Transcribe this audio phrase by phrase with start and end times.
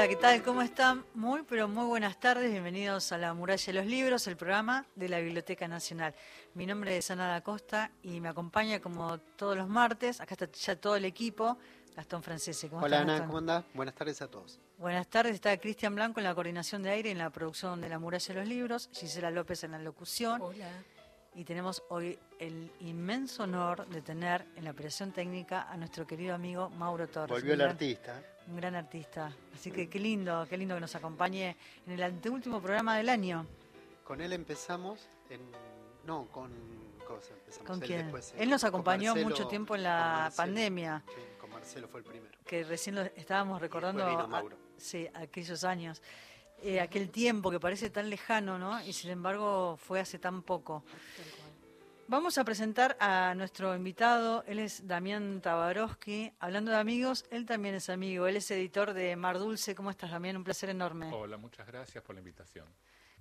[0.00, 0.42] Hola, ¿qué tal?
[0.42, 1.04] ¿Cómo están?
[1.12, 2.50] Muy, pero muy buenas tardes.
[2.50, 6.14] Bienvenidos a La Muralla de los Libros, el programa de la Biblioteca Nacional.
[6.54, 10.18] Mi nombre es Ana da Costa y me acompaña como todos los martes.
[10.22, 11.58] Acá está ya todo el equipo.
[11.94, 13.62] Gastón Francese, ¿cómo Hola Ana, ¿cómo andás?
[13.74, 14.58] Buenas tardes a todos.
[14.78, 17.90] Buenas tardes, está Cristian Blanco en la coordinación de aire y en la producción de
[17.90, 20.40] La Muralla de los Libros, Gisela López en la locución.
[20.40, 20.82] Hola.
[21.34, 26.34] Y tenemos hoy el inmenso honor de tener en la operación técnica a nuestro querido
[26.34, 27.28] amigo Mauro Torres.
[27.28, 29.32] Volvió el artista un gran artista.
[29.54, 33.46] Así que qué lindo, qué lindo que nos acompañe en el anteúltimo programa del año.
[34.04, 35.40] Con él empezamos en...
[36.04, 36.50] No, con...
[37.66, 38.12] ¿Con quién?
[38.38, 41.02] él nos acompañó mucho tiempo en la pandemia.
[41.08, 42.38] Sí, con Marcelo fue el primero.
[42.46, 44.48] Que recién lo estábamos recordando.
[44.76, 46.00] sí, aquellos años.
[46.62, 48.80] Eh, aquel tiempo que parece tan lejano, ¿no?
[48.84, 50.84] Y sin embargo fue hace tan poco.
[52.10, 56.32] Vamos a presentar a nuestro invitado, él es Damián Tabarovsky.
[56.40, 59.76] Hablando de amigos, él también es amigo, él es editor de Mar Dulce.
[59.76, 60.36] ¿Cómo estás, Damián?
[60.36, 61.08] Un placer enorme.
[61.14, 62.66] Hola, muchas gracias por la invitación.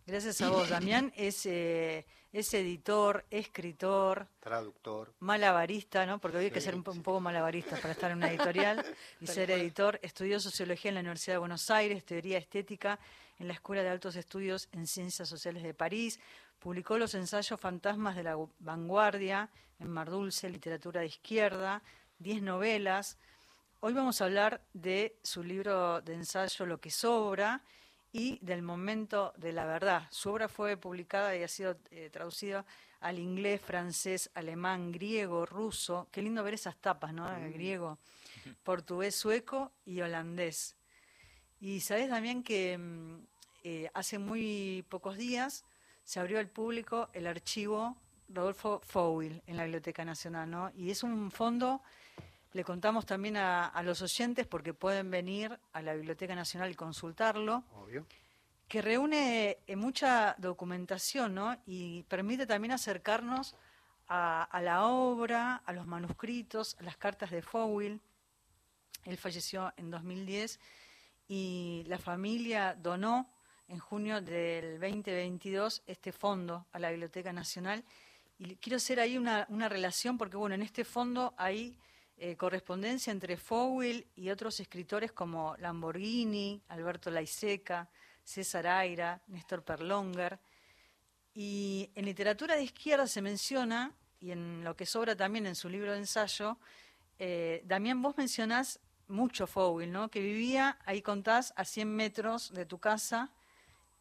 [0.07, 1.13] Gracias a vos, Damián.
[1.15, 4.27] Es, eh, es editor, escritor.
[4.39, 5.13] Traductor.
[5.19, 6.17] Malabarista, ¿no?
[6.17, 8.83] Porque hoy hay que ser un, poco malabarista para estar en una editorial
[9.21, 9.99] y ser editor.
[10.01, 12.97] Estudió Sociología en la Universidad de Buenos Aires, Teoría Estética
[13.37, 16.19] en la Escuela de Altos Estudios en Ciencias Sociales de París.
[16.59, 21.81] Publicó los ensayos Fantasmas de la Vanguardia en Mar Dulce, Literatura de Izquierda,
[22.17, 23.17] diez novelas.
[23.79, 27.61] Hoy vamos a hablar de su libro de ensayo Lo que sobra
[28.11, 30.07] y del momento de la verdad.
[30.11, 32.65] Su obra fue publicada y ha sido eh, traducida
[32.99, 36.09] al inglés, francés, alemán, griego, ruso.
[36.11, 37.23] Qué lindo ver esas tapas, ¿no?
[37.23, 37.53] Mm.
[37.53, 37.99] griego,
[38.63, 40.75] portugués, sueco y holandés.
[41.61, 43.15] Y sabes también que mm,
[43.63, 45.63] eh, hace muy pocos días
[46.09, 47.95] se abrió al público el archivo
[48.29, 50.71] Rodolfo Fowil en la Biblioteca Nacional, ¿no?
[50.73, 51.83] Y es un fondo,
[52.53, 57.63] le contamos también a, los oyentes porque pueden venir a la Biblioteca Nacional y consultarlo.
[57.75, 58.07] Obvio.
[58.67, 61.55] Que reúne eh, mucha documentación, ¿no?
[61.67, 63.55] Y permite también acercarnos
[64.07, 68.01] a, a, la obra, a los manuscritos, a las cartas de Fowil.
[69.05, 70.59] Él falleció en 2010
[71.27, 73.29] y la familia donó
[73.69, 77.83] en junio del 2022 este fondo a la Biblioteca Nacional.
[78.39, 81.77] Y quiero hacer ahí una, relación porque, bueno, en este fondo hay
[82.17, 87.87] eh, correspondencia entre Fowell y otros escritores como Lamborghini, Alberto Laiseca,
[88.23, 90.39] César Aira, Néstor Perlonger.
[91.33, 95.69] Y en literatura de izquierda se menciona, y en lo que sobra también en su
[95.69, 96.57] libro de ensayo,
[97.19, 100.09] eh, Damián, vos mencionás mucho Fowell, ¿no?
[100.09, 103.31] Que vivía, ahí contás, a 100 metros de tu casa,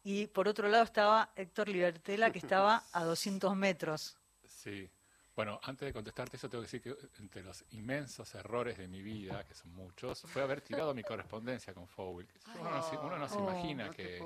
[0.03, 4.17] y por otro lado estaba Héctor Libertela, que estaba a 200 metros.
[4.47, 4.89] Sí.
[5.39, 9.01] Bueno, antes de contestarte eso, tengo que decir que entre los inmensos errores de mi
[9.01, 12.27] vida, que son muchos, fue haber tirado mi correspondencia con Fowell.
[12.59, 14.21] Uno, no, se oh, imagina que,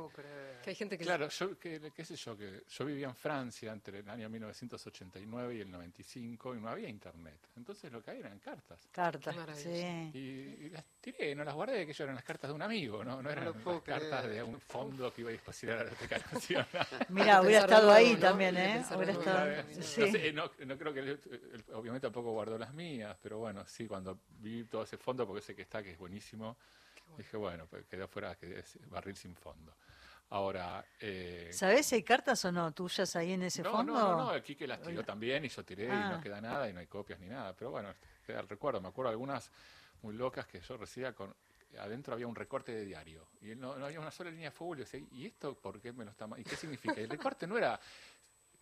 [0.63, 1.03] que, hay gente que...
[1.03, 5.55] Claro, yo, que, qué sé yo, que yo vivía en Francia entre el año 1989
[5.55, 7.47] y el 95 y no había internet.
[7.57, 8.87] Entonces lo que había eran cartas.
[8.91, 9.69] Cartas, sí.
[10.15, 13.21] Y, las tiré, no las guardé, que ellas eran las cartas de un amigo, no,
[13.21, 16.67] no eran las cartas de un fondo que iba a dispositar a la Biblioteca Nacional.
[17.09, 18.83] Mira, hubiera estado ahí también, ¿eh?
[18.95, 19.63] Hubiera estado...
[19.79, 20.31] Sí.
[20.33, 21.02] No, no creo que
[21.73, 25.55] obviamente tampoco guardó las mías, pero bueno, sí, cuando vi todo ese fondo, porque sé
[25.55, 26.57] que está, que es buenísimo,
[27.17, 29.73] dije, bueno, pues quedó fuera, que barril sin fondo.
[30.29, 30.83] Ahora.
[30.99, 33.93] Eh, ¿Sabés si hay cartas o no tuyas ahí en ese fondo?
[33.93, 36.21] No, no, no, aquí que las tiró también y yo tiré y no ah.
[36.21, 37.53] queda nada y no hay copias ni nada.
[37.53, 37.93] Pero bueno,
[38.25, 38.81] queda el recuerdo.
[38.81, 39.51] Me acuerdo algunas
[40.01, 41.35] muy locas que yo recibía con.
[41.79, 44.77] Adentro había un recorte de diario y no, había una sola línea de fútbol.
[44.77, 46.27] Y decía, ¿y esto por qué me lo está.?
[46.37, 46.99] ¿Y qué significa?
[46.99, 47.79] Y el recorte no era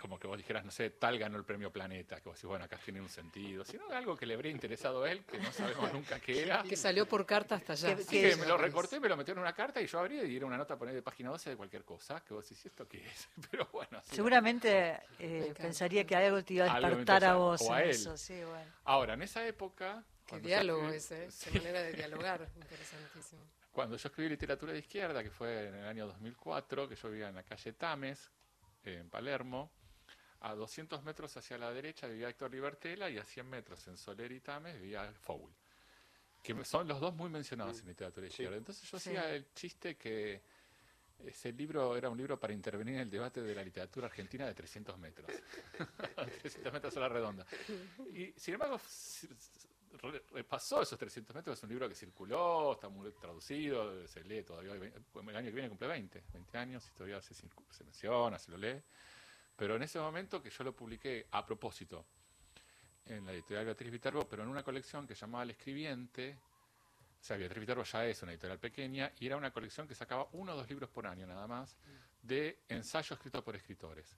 [0.02, 2.66] como que vos dijeras, no sé, tal ganó el premio Planeta, que vos decís, bueno,
[2.66, 5.94] acá tiene un sentido, sino algo que le habría interesado a él, que no sabemos
[5.94, 6.64] nunca qué era.
[6.64, 7.96] Que salió por carta hasta allá.
[7.96, 10.48] Que, me lo recorté, me lo metí en una carta y yo abrí y era
[10.48, 13.30] una nota poner de página 12 de cualquier cosa, que vos decís, ¿esto qué es?
[13.52, 14.02] Pero bueno.
[14.04, 17.62] Seguramente eh, pensaría que algo te iba a despertar a vos.
[17.62, 17.92] O a él.
[17.92, 18.72] Eso, sí, bueno.
[18.86, 20.04] Ahora, en esa época...
[20.26, 23.42] Qué diálogo ese, esa manera de dialogar, interesantísimo.
[23.72, 27.30] Cuando yo escribí literatura de izquierda, que fue en el año 2004, que yo vivía
[27.30, 28.32] en la calle Tames,
[28.84, 29.72] en Palermo,
[30.42, 34.32] a 200 metros hacia la derecha vivía Héctor Libertela y a 100 metros en Soler
[34.32, 35.52] y Tames vivía Fowl.
[36.44, 38.58] Que son los dos muy mencionados en literatura izquierda.
[38.58, 40.42] Entonces yo hacía el chiste que
[41.20, 44.56] ese libro era un libro para intervenir en el debate de la literatura argentina de
[44.56, 45.30] 300 metros.
[46.42, 47.46] 300 metros a la redonda.
[48.12, 48.82] Y sin embargo,
[50.32, 51.60] repasó esos 300 metros.
[51.60, 54.74] Es un libro que circuló, está muy traducido, se lee todavía.
[54.74, 58.58] El año que viene cumple 20, 20 años y todavía se, se menciona, se lo
[58.58, 58.82] lee.
[59.56, 62.06] Pero en ese momento que yo lo publiqué a propósito
[63.06, 66.38] en la editorial Beatriz Viterbo, pero en una colección que llamaba El Escribiente,
[67.20, 70.28] O sea, Beatriz Viterbo ya es una editorial pequeña y era una colección que sacaba
[70.34, 71.76] uno o dos libros por año nada más
[72.22, 74.16] de ensayos escritos por escritores.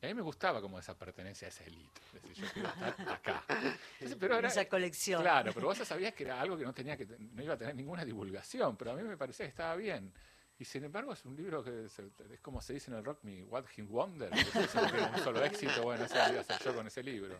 [0.00, 2.00] Y a mí me gustaba como esa pertenencia a esa élite.
[2.14, 3.44] Es decir, yo quiero estar acá.
[3.48, 5.22] Entonces, pero era- Esa colección.
[5.22, 7.58] Claro, pero vos ya sabías que era algo que no tenía que no iba a
[7.58, 10.12] tener ninguna divulgación, pero a mí me parecía que estaba bien.
[10.58, 12.00] Y sin embargo es un libro que es
[12.40, 15.82] como se dice en el rock, mi What Him Wonder, que es un solo éxito,
[15.82, 17.38] bueno, eso voy a hacer yo con ese libro.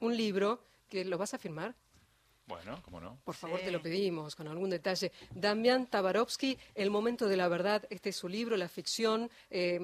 [0.00, 1.74] un libro que lo vas a firmar.
[2.46, 3.18] Bueno, ¿cómo no?
[3.24, 3.64] Por favor, Sí.
[3.66, 5.12] te lo pedimos con algún detalle.
[5.34, 9.80] Damián Tabarovsky, El momento de la verdad, este es su libro, la ficción, eh,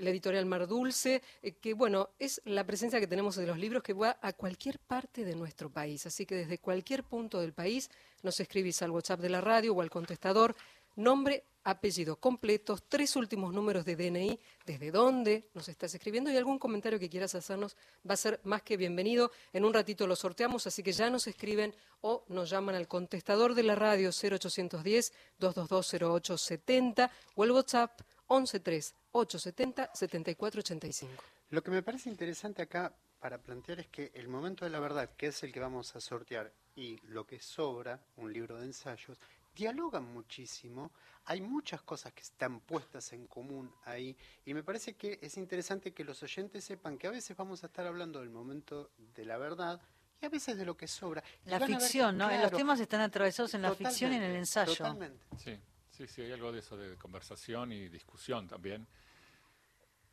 [0.00, 3.82] la editorial Mar Dulce, eh, que bueno, es la presencia que tenemos de los libros
[3.82, 6.04] que va a cualquier parte de nuestro país.
[6.04, 7.88] Así que desde cualquier punto del país
[8.22, 10.54] nos escribís al WhatsApp de la radio o al contestador,
[10.96, 16.58] nombre, apellido completos, tres últimos números de DNI, desde dónde nos estás escribiendo y algún
[16.58, 17.76] comentario que quieras hacernos
[18.08, 19.32] va a ser más que bienvenido.
[19.52, 23.54] En un ratito lo sorteamos, así que ya nos escriben o nos llaman al contestador
[23.54, 31.08] de la radio 0810-222-0870 o el WhatsApp 113-870-7485.
[31.50, 35.10] Lo que me parece interesante acá para plantear es que el momento de la verdad,
[35.16, 39.18] que es el que vamos a sortear, y lo que sobra, un libro de ensayos,
[39.54, 40.92] dialogan muchísimo.
[41.26, 45.92] Hay muchas cosas que están puestas en común ahí, y me parece que es interesante
[45.92, 49.38] que los oyentes sepan que a veces vamos a estar hablando del momento de la
[49.38, 49.80] verdad
[50.20, 51.22] y a veces de lo que sobra.
[51.46, 52.30] Y La ver ficción, ¿no?
[52.30, 54.74] Los temas están atravesados en la ficción y en el ensayo.
[54.74, 55.24] Totalmente.
[55.38, 55.58] Sí,
[55.90, 58.86] sí, sí, hay algo de eso de conversación y discusión también.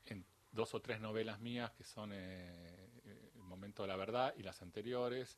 [0.06, 2.90] En dos o tres novelas mías que son eh,
[3.36, 5.38] El momento de la verdad y las anteriores,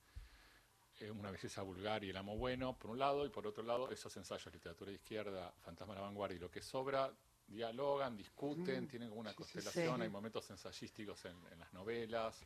[1.00, 3.90] eh, Una belleza vulgar y El amo bueno, por un lado, y por otro lado,
[3.92, 7.12] esos ensayos, literatura de izquierda, Fantasma de la vanguardia y lo que sobra,
[7.48, 9.54] dialogan, discuten, tienen como una sí, sí, sí.
[9.54, 10.02] constelación, Sí.
[10.04, 12.46] hay momentos ensayísticos en, en las novelas.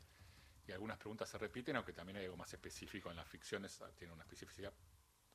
[0.67, 3.89] Y algunas preguntas se repiten, aunque también hay algo más específico en las ficciones, ah,
[3.97, 4.73] tiene una especificidad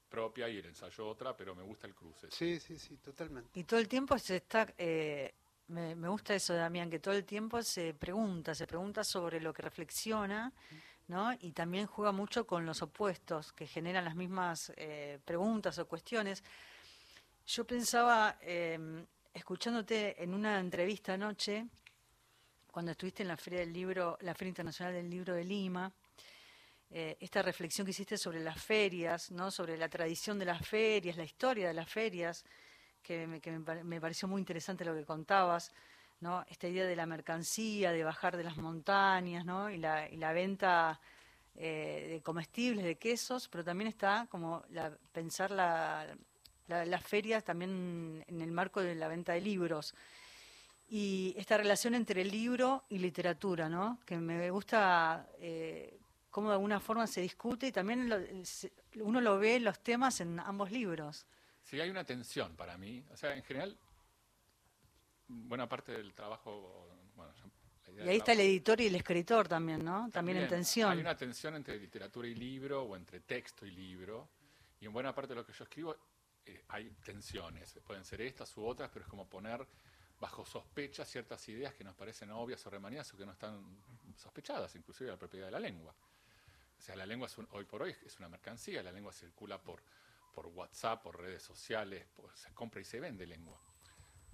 [0.09, 2.31] propia y el ensayo otra, pero me gusta el cruce.
[2.31, 3.59] Sí, sí, sí, totalmente.
[3.59, 5.33] Y todo el tiempo se está, eh,
[5.69, 9.55] me, me gusta eso, Damián, que todo el tiempo se pregunta, se pregunta sobre lo
[9.55, 10.53] que reflexiona,
[11.41, 16.43] Y también juega mucho con los opuestos, que generan las mismas eh, preguntas o cuestiones.
[17.47, 19.05] Yo pensaba, eh,
[19.35, 21.67] escuchándote en una entrevista anoche,
[22.71, 25.93] cuando estuviste en la Feria del Libro, la Feria Internacional del Libro de Lima,
[26.91, 29.51] eh, esta reflexión que hiciste sobre las ferias, ¿no?
[29.51, 32.45] sobre la tradición de las ferias, la historia de las ferias,
[33.03, 35.73] que me pareció muy interesante lo que contabas,
[36.23, 36.45] ¿no?
[36.49, 39.69] esta idea de la mercancía, de bajar de las montañas, ¿no?
[39.71, 40.99] y, la, y la venta
[41.57, 46.07] eh, de comestibles, de quesos, pero también está como la, pensar la,
[46.69, 49.95] la- las ferias también en el marco de la venta de libros
[50.89, 53.99] y esta relación entre libro y literatura, ¿no?
[54.05, 55.99] Que me gusta eh,
[56.31, 58.19] cómo de alguna forma se discute y también lo-
[59.05, 61.27] uno lo ve los temas en ambos libros.
[61.63, 63.03] Sí, hay una tensión para mí.
[63.13, 63.77] O sea, en general,
[65.49, 66.89] buena parte del trabajo.
[67.17, 67.33] Bueno,
[68.05, 70.09] Y ahí está el editor y el escritor también, ¿no?
[70.11, 70.99] También en Hay tensión.
[70.99, 74.29] una tensión entre literatura y libro o entre texto y libro.
[74.81, 75.97] Y en buena parte de lo que yo escribo
[76.45, 77.79] eh, hay tensiones.
[77.87, 79.67] Pueden ser estas u otras, pero es como poner
[80.19, 83.61] bajo sospecha ciertas ideas que nos parecen obvias o remanías o que no están
[84.17, 85.95] sospechadas, inclusive la propiedad de la lengua.
[86.79, 89.61] O sea, la lengua es un- hoy por hoy es una mercancía, la lengua circula
[89.61, 89.83] por,
[90.33, 93.61] por WhatsApp, por redes sociales, por- se compra y se vende lengua,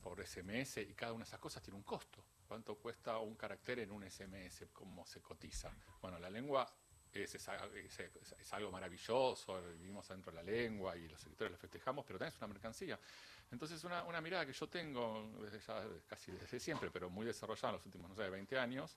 [0.02, 2.22] por SMS, y cada una de esas cosas tiene un costo.
[2.46, 4.68] ¿Cuánto cuesta un carácter en un SMS?
[4.72, 5.70] ¿Cómo se cotiza?
[6.00, 6.70] Bueno, la lengua
[7.12, 8.00] es, es, es-
[8.40, 12.34] es- algo maravilloso, vivimos dentro de la lengua y los escritores lo festejamos, pero también
[12.34, 12.98] es una mercancía.
[13.50, 17.68] Entonces, una, una mirada que yo tengo desde ya, casi desde siempre, pero muy desarrollada
[17.70, 18.96] en los últimos, no sé, 20 años,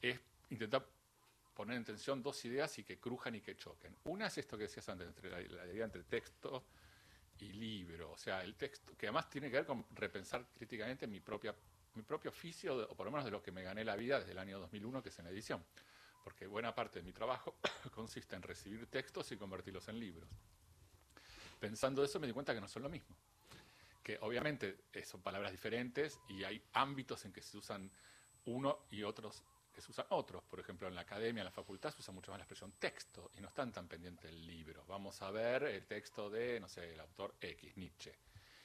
[0.00, 0.18] es
[0.50, 0.86] intentar
[1.54, 3.96] poner en tensión dos ideas y que crujan y que choquen.
[4.04, 6.64] Una es esto que decías antes, entre la, la idea entre texto
[7.40, 11.20] y libro, o sea, el texto, que además tiene que ver con repensar críticamente mi
[11.20, 11.54] propia
[11.96, 14.32] mi propio oficio, o por lo menos de lo que me gané la vida desde
[14.32, 15.64] el año 2001, que es en la edición.
[16.22, 17.56] Porque buena parte de mi trabajo
[17.94, 20.28] consiste en recibir textos y convertirlos en libros.
[21.58, 23.16] Pensando eso me di cuenta que no son lo mismo.
[24.02, 27.90] Que obviamente eh, son palabras diferentes y hay ámbitos en que se usan
[28.44, 29.42] uno y otros
[29.80, 30.42] se usan otros.
[30.44, 33.30] Por ejemplo, en la academia, en la facultad, se usa mucho más la expresión texto
[33.36, 34.84] y no están tan pendientes del libro.
[34.86, 38.12] Vamos a ver el texto de, no sé, el autor X, Nietzsche.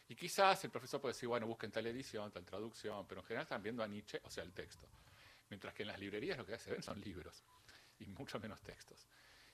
[0.08, 3.44] Y quizás el profesor puede decir, bueno, busquen tal edición, tal traducción, pero en general
[3.44, 4.88] están viendo a Nietzsche, o sea, el texto.
[5.50, 7.44] Mientras que en las librerías lo que se ven son libros
[8.00, 9.08] y mucho menos textos.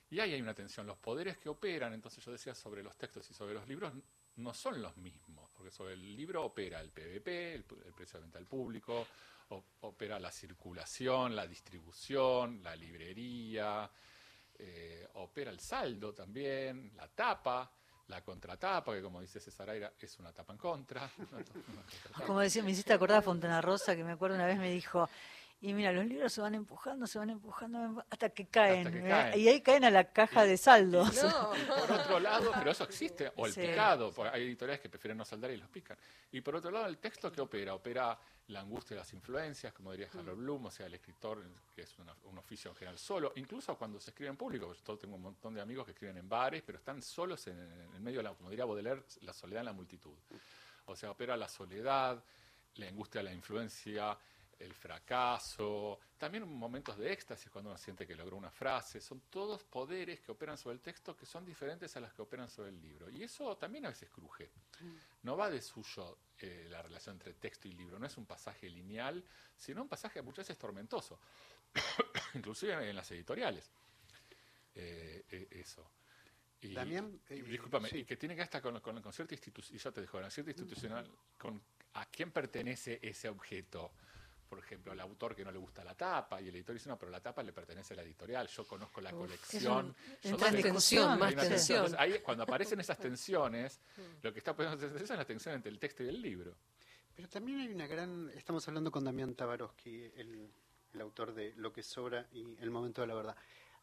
[0.09, 0.87] Y ahí hay una tensión.
[0.87, 3.93] Los poderes que operan, entonces yo decía sobre los textos y sobre los libros,
[4.37, 8.37] no son los mismos, porque sobre el libro opera el PVP, el, precio de venta
[8.39, 9.07] al público,
[9.81, 13.89] opera la circulación, la distribución, la librería,
[14.59, 17.71] eh, opera el saldo también, la tapa,
[18.07, 21.09] la contratapa, que como dice César Aira, es una tapa en contra.
[22.25, 25.09] como decía, me hiciste acordar a Fontana Rosa, que me acuerdo una vez me dijo,
[25.59, 29.03] y mira, los libros se van empujando, se van empujando hasta que caen.
[29.35, 31.09] Y ahí caen a la caja de saldos.
[31.79, 35.49] por otro lado, pero eso existe, o el picado, hay editoriales que prefieren no saldar
[35.51, 35.97] y los pican.
[36.31, 38.17] Y por otro lado, el texto que opera, opera
[38.49, 41.43] la angustia de las influencias, como diría Harold Bloom, o sea, el escritor,
[41.75, 45.15] que es un oficio en general solo, incluso cuando se escribe en público, yo tengo
[45.15, 47.57] un montón de amigos que escriben en bares, pero están solos en,
[47.95, 50.13] en medio de la, como diría Baudelaire, la soledad en la multitud.
[50.85, 52.23] O sea, opera la soledad,
[52.75, 54.17] la angustia de la influencia,
[54.59, 59.63] el fracaso, también momentos de éxtasis cuando uno siente que logró una frase, son todos
[59.63, 62.81] poderes que operan sobre el texto que son diferentes a los que operan sobre el
[62.81, 63.09] libro.
[63.09, 64.51] Y eso también a veces cruje.
[65.23, 68.69] No va de suyo eh, la relación entre texto y libro, no es un pasaje
[68.69, 69.23] lineal,
[69.55, 71.19] sino un pasaje muchas veces tormentoso,
[72.33, 73.69] inclusive en las editoriales.
[74.73, 75.91] Eh, eh, eso.
[76.61, 80.01] Y, También, discúlpame, y que tiene que estar con, con, cierta institución, y yo te
[80.01, 81.61] dejo, cierta institucional, con
[81.93, 83.91] a quién pertenece ese objeto
[84.47, 86.97] por ejemplo, al autor que no le gusta la tapa, y el editor dice, no,
[86.97, 89.95] pero la tapa le pertenece a la editorial, yo conozco la colección.
[90.39, 91.95] más tensión, más tensión.
[91.97, 93.79] ahí, cuando aparecen esas tensiones,
[94.21, 96.55] lo que está poniendo es la tensión entre el texto y el libro.
[97.15, 100.49] Pero también hay una gran, estamos hablando con Damián Tabarovsky, el,
[100.93, 103.35] el autor de Lo que sobra y El momento de la verdad.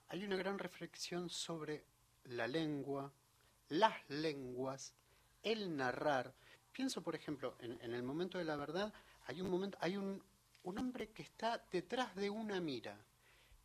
[0.08, 1.84] Hay una gran reflexión sobre
[2.24, 3.12] la lengua,
[3.68, 4.94] las lenguas,
[5.42, 6.32] el narrar.
[6.72, 8.92] Pienso, por ejemplo, en, en el momento de la verdad,
[9.26, 10.22] hay un momento, hay un,
[10.64, 12.98] un hombre que está detrás de una mira,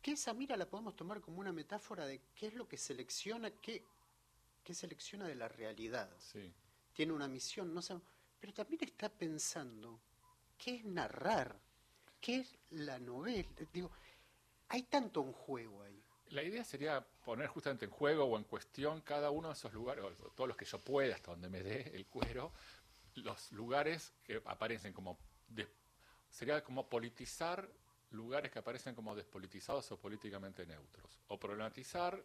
[0.00, 3.50] que esa mira la podemos tomar como una metáfora de qué es lo que selecciona,
[3.50, 3.84] qué,
[4.62, 6.10] qué selecciona de la realidad.
[6.92, 7.94] Tiene una misión, no sé,
[8.38, 10.00] pero también está pensando
[10.58, 11.58] qué es narrar,
[12.20, 13.48] qué es la novela.
[13.72, 13.90] Digo,
[14.68, 16.02] hay tanto un juego ahí.
[16.28, 20.04] La idea sería poner justamente en juego o en cuestión cada uno de esos lugares,
[20.04, 22.52] o todos los que yo pueda, hasta donde me dé el cuero,
[23.16, 25.18] los lugares que aparecen como
[26.30, 27.68] sería como politizar
[28.10, 32.22] lugares que aparecen como despolitizados o políticamente neutros, o problematizar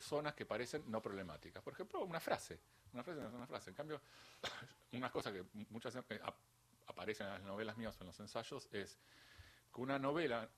[0.00, 1.62] zonas que parecen no problemáticas.
[1.62, 2.58] Por ejemplo, una frase.
[2.92, 3.70] Una frase no es una frase.
[3.70, 4.00] En cambio,
[4.92, 6.20] una cosa que muchas veces
[6.86, 8.98] aparece en las novelas mías o en los ensayos es
[9.72, 10.48] que una novela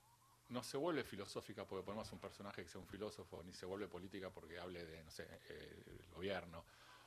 [0.49, 3.87] no se vuelve filosófica porque ponemos un personaje que sea un filósofo, ni se vuelve
[3.87, 6.65] política porque hable de, no sé, eh, el gobierno,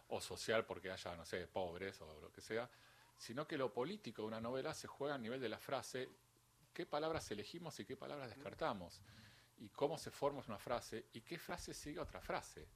[0.09, 2.69] o social porque haya, no sé, pobres o lo que sea,
[3.23, 6.09] sino que lo político de una novela se juega a nivel de la frase,
[6.73, 9.01] qué palabras elegimos y qué palabras descartamos,
[9.59, 12.67] y cómo se forma una frase y qué frase sigue otra frase.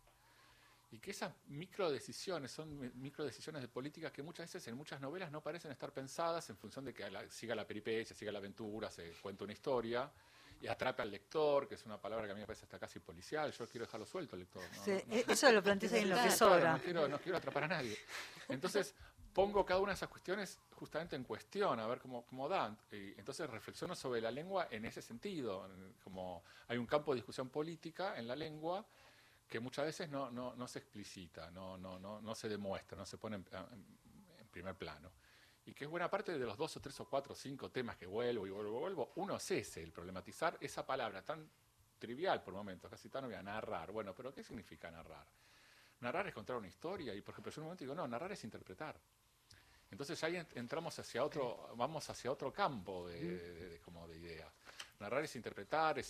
[0.89, 5.42] Y que esas microdecisiones son microdecisiones de política que muchas veces en muchas novelas no
[5.42, 9.44] parecen estar pensadas en función de que siga la peripecia, siga la aventura, se cuenta
[9.44, 10.10] una historia
[10.62, 13.01] y atrape al lector, que es una palabra que a mí me parece hasta casi
[13.01, 13.51] policial.
[13.51, 14.63] Yo quiero dejarlo suelto al lector.
[14.82, 14.94] sí,
[15.27, 16.72] eso lo planteas en lo que sobra.
[16.77, 17.98] no, quiero, no quiero atrapar a nadie.
[18.48, 18.96] Entonces,
[19.38, 22.75] pongo cada una de esas cuestiones justamente en cuestión, a ver cómo, cómo dan.
[22.91, 25.70] Y entonces reflexiono sobre la lengua en ese sentido,
[26.03, 28.84] como hay un campo de discusión política en la lengua
[29.48, 33.06] que muchas veces no, no, no se explicita, no, no, no, no se demuestra, no
[33.06, 33.46] se pone en,
[34.50, 35.12] primer plano.
[35.67, 37.96] Y que es buena parte de los dos o tres o cuatro o cinco temas
[37.96, 41.48] que vuelvo y vuelvo y vuelvo, uno es ese, el problematizar esa palabra tan
[42.00, 43.91] trivial por momentos, casi tan obvia, narrar.
[43.91, 45.27] Bueno, pero ¿qué significa narrar?
[46.00, 48.32] Narrar es contar una historia y, por ejemplo, yo en un momento digo, no, narrar
[48.32, 49.00] es interpretar.
[49.89, 54.51] Entonces ahí entramos hacia otro, vamos hacia otro campo de, como de ideas.
[55.00, 56.01] Narrar es interpretar,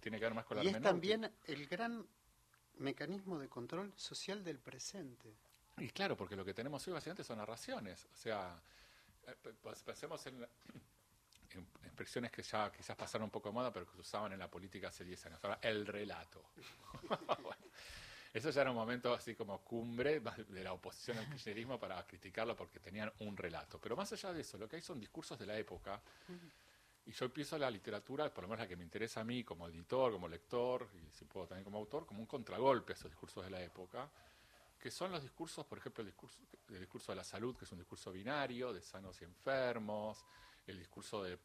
[0.00, 2.06] tiene que ver más con la Y es también el gran
[2.78, 5.36] mecanismo de control social del presente.
[5.78, 8.06] Y claro, porque lo que tenemos hoy básicamente son narraciones.
[8.12, 8.60] O sea,
[9.26, 9.34] eh,
[9.84, 10.46] pensemos en,
[11.84, 14.48] expresiones que ya quizás pasaron un poco de moda, pero que se usaban en la
[14.48, 15.44] política hace 10 años.
[15.44, 16.50] Ahora, el relato.
[18.34, 22.56] Eso ya era un momento así como cumbre de la oposición al kirchnerismo para criticarlo
[22.56, 23.80] porque tenían un relato.
[23.80, 26.02] Pero más allá de eso, lo que hay son discursos de la época.
[27.06, 29.68] Y yo empiezo la literatura, por lo menos la que me interesa a mí como
[29.68, 33.44] editor, como lector, y si puedo también como autor, como un contragolpe a esos discursos
[33.44, 34.10] de la época,
[34.80, 36.38] que son los discursos, por ejemplo, el discurso,
[36.68, 40.24] discurso de la salud, que es un discurso binario, de sanos y enfermos,
[40.66, 41.38] el discurso de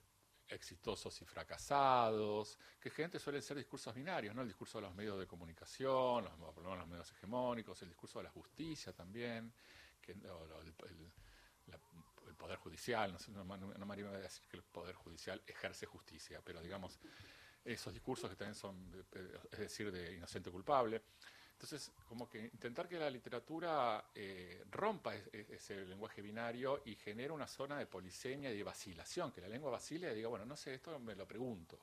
[0.50, 4.42] exitosos y fracasados, que gente suelen ser discursos binarios, ¿no?
[4.42, 8.32] El discurso de los medios de comunicación, los, los medios hegemónicos, el discurso de la
[8.32, 9.54] justicia también,
[10.02, 10.22] que, el,
[12.36, 16.42] poder judicial, no, sé, no, no me a decir que el poder judicial ejerce justicia,
[16.44, 17.00] pero digamos,
[17.66, 19.06] esos discursos que también son,
[19.52, 21.04] es decir, de inocente culpable.
[21.62, 27.48] Entonces, como que intentar que la literatura eh, rompa ese lenguaje binario y genere una
[27.48, 30.76] zona de polisemia y de vacilación, que la lengua vacile y diga, bueno, no sé,
[30.76, 31.78] esto me lo pregunto.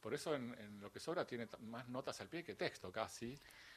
[0.00, 3.36] Por eso en, lo que sobra tiene más notas al pie que texto casi,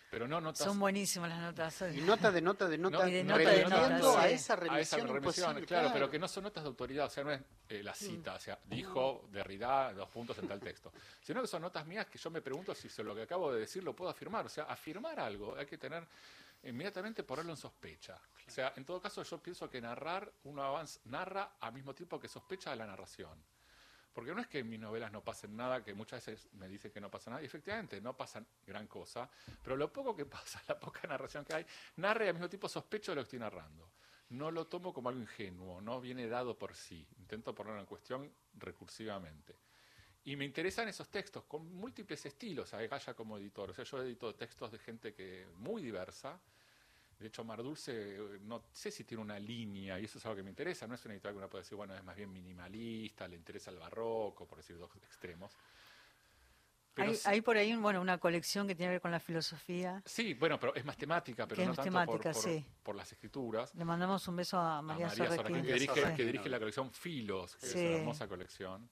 [0.09, 0.65] pero no notas...
[0.65, 1.83] Son buenísimas las notas.
[1.93, 6.09] Y nota de nota de nota, de nota, de nota a esa remisión, claro, pero
[6.09, 8.59] que no son notas de autoridad, o sea, no es eh, la cita, o sea,
[8.65, 12.41] dijo Derrida dos puntos en tal texto, sino que son notas mías que yo me
[12.41, 15.65] pregunto si lo que acabo de decir lo puedo afirmar, o sea, afirmar algo hay
[15.65, 16.07] que tener
[16.63, 18.19] inmediatamente ponerlo en sospecha.
[18.47, 22.19] O sea, en todo caso yo pienso que narrar, uno avanza, narra al mismo tiempo
[22.19, 23.37] que sospecha de la narración.
[24.15, 26.89] Porque no es que en mis novelas no pasen nada, que muchas veces me dicen
[26.89, 29.29] que no pasa nada, y efectivamente no pasa gran cosa,
[29.61, 31.65] pero lo poco que pasa, la poca narración que hay,
[31.97, 33.91] narra y al mismo tiempo sospecho de lo que estoy narrando.
[34.29, 37.05] No lo tomo como algo ingenuo, no viene dado por sí.
[37.19, 39.57] Intento ponerlo en cuestión recursivamente.
[40.23, 43.69] Y me interesan esos textos con múltiples estilos, a Gaya como editor.
[43.69, 46.39] O sea, yo edito textos de gente que muy diversa,
[47.19, 50.43] de hecho, Mar Dulce, no sé si tiene una línea, y eso es algo que
[50.43, 50.85] me interesa.
[50.85, 53.71] No es una editorial que uno puede decir, bueno, es más bien minimalista, le interesa
[53.71, 55.53] el barroco, por decir dos extremos.
[57.25, 60.01] hay, por ahí bueno, una colección que tiene que ver con la filosofía.
[60.05, 62.33] Sí, bueno, pero es más temática, pero no tanto temática,
[62.83, 63.73] por, las escrituras.
[63.75, 67.97] Le mandamos un beso a María, a que, dirige, la colección Filos, que es una
[67.97, 68.89] hermosa colección,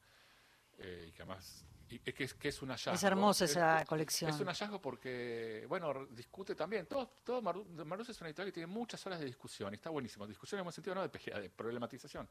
[0.77, 1.65] eh, y que además
[2.03, 2.93] es que es, un hallazgo.
[2.93, 4.31] Es hermosa esa colección.
[4.31, 6.85] Es un hallazgo porque, bueno, discute también.
[6.85, 10.25] Todo, todo Marus es una editorial que tiene muchas horas de discusión y está buenísimo.
[10.27, 12.27] Discusión en buen sentido, no de, de problematización.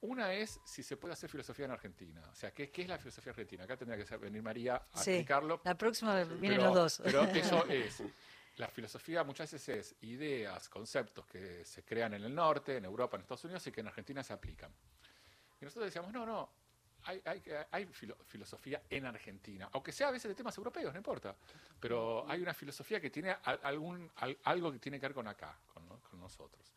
[0.00, 2.22] Una es si se puede hacer filosofía en Argentina.
[2.30, 3.64] O sea, ¿qué, qué es la filosofía argentina?
[3.64, 5.60] Acá tendría que venir María a explicarlo.
[5.64, 7.00] La próxima vienen los dos.
[7.02, 8.02] Pero eso es.
[8.56, 13.16] La filosofía muchas veces es ideas, conceptos que se crean en el norte, en Europa,
[13.16, 14.72] en Estados Unidos y que en Argentina se aplican.
[15.60, 16.50] Y nosotros decíamos, no, no,
[17.08, 21.34] hay, hay, hay filosofía en Argentina, aunque sea a veces de temas europeos, no importa,
[21.80, 24.10] pero hay una filosofía que tiene algún,
[24.44, 25.88] algo que tiene que ver con acá, con,
[26.20, 26.70] nosotros.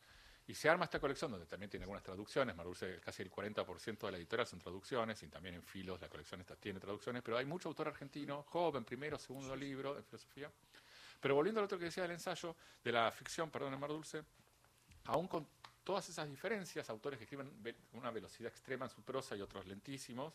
[0.48, 4.12] Y se arma esta colección donde también tiene algunas traducciones, Maruse, casi el 40% de
[4.12, 7.46] la editorial son traducciones, y también en Filos la colección esta tiene traducciones, pero hay
[7.46, 10.50] mucho autor argentino, joven, primero, segundo libro de filosofía.
[11.20, 14.24] Pero volviendo al otro que decía del ensayo, de la ficción, perdón, en Mar Dulce,
[15.06, 15.46] aún con
[15.84, 17.50] todas esas diferencias, autores que escriben
[17.92, 20.34] con una velocidad extrema en su prosa y otros lentísimos,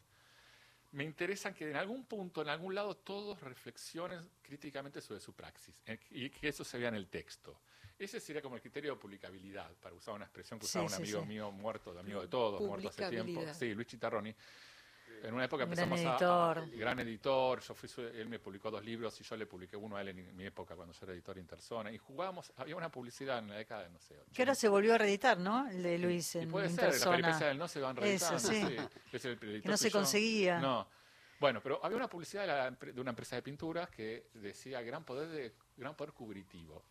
[0.92, 5.82] me interesan que en algún punto, en algún lado, todos reflexionen críticamente sobre su praxis
[5.86, 7.60] eh, y que eso se vea en el texto.
[7.98, 11.24] Ese sería como el criterio de publicabilidad, para usar una expresión que usaba un amigo
[11.24, 13.42] mío muerto, de amigo de todos, muerto hace tiempo.
[13.54, 14.34] Sí, Luis Chitarroni
[15.22, 16.58] en una época empezamos gran editor.
[16.58, 19.96] a, gran editor, yo fui él me publicó dos libros y yo le publiqué uno
[19.96, 23.38] a él en mi época cuando yo era editor Interzona y jugábamos, había una publicidad
[23.38, 24.16] en la década de no sé.
[24.32, 25.68] Que ahora se volvió a reeditar, ¿no?
[25.68, 27.32] El de Luis en puede Interzona.
[27.32, 28.36] ser, la del no se van reeditando.
[28.36, 28.76] Eso, sí.
[29.12, 30.60] es el que no se conseguía.
[30.60, 30.86] No.
[31.38, 35.54] Bueno, pero había una publicidad de, una empresa de pinturas que decía gran poder de
[35.76, 36.82] gran poder cubritivo,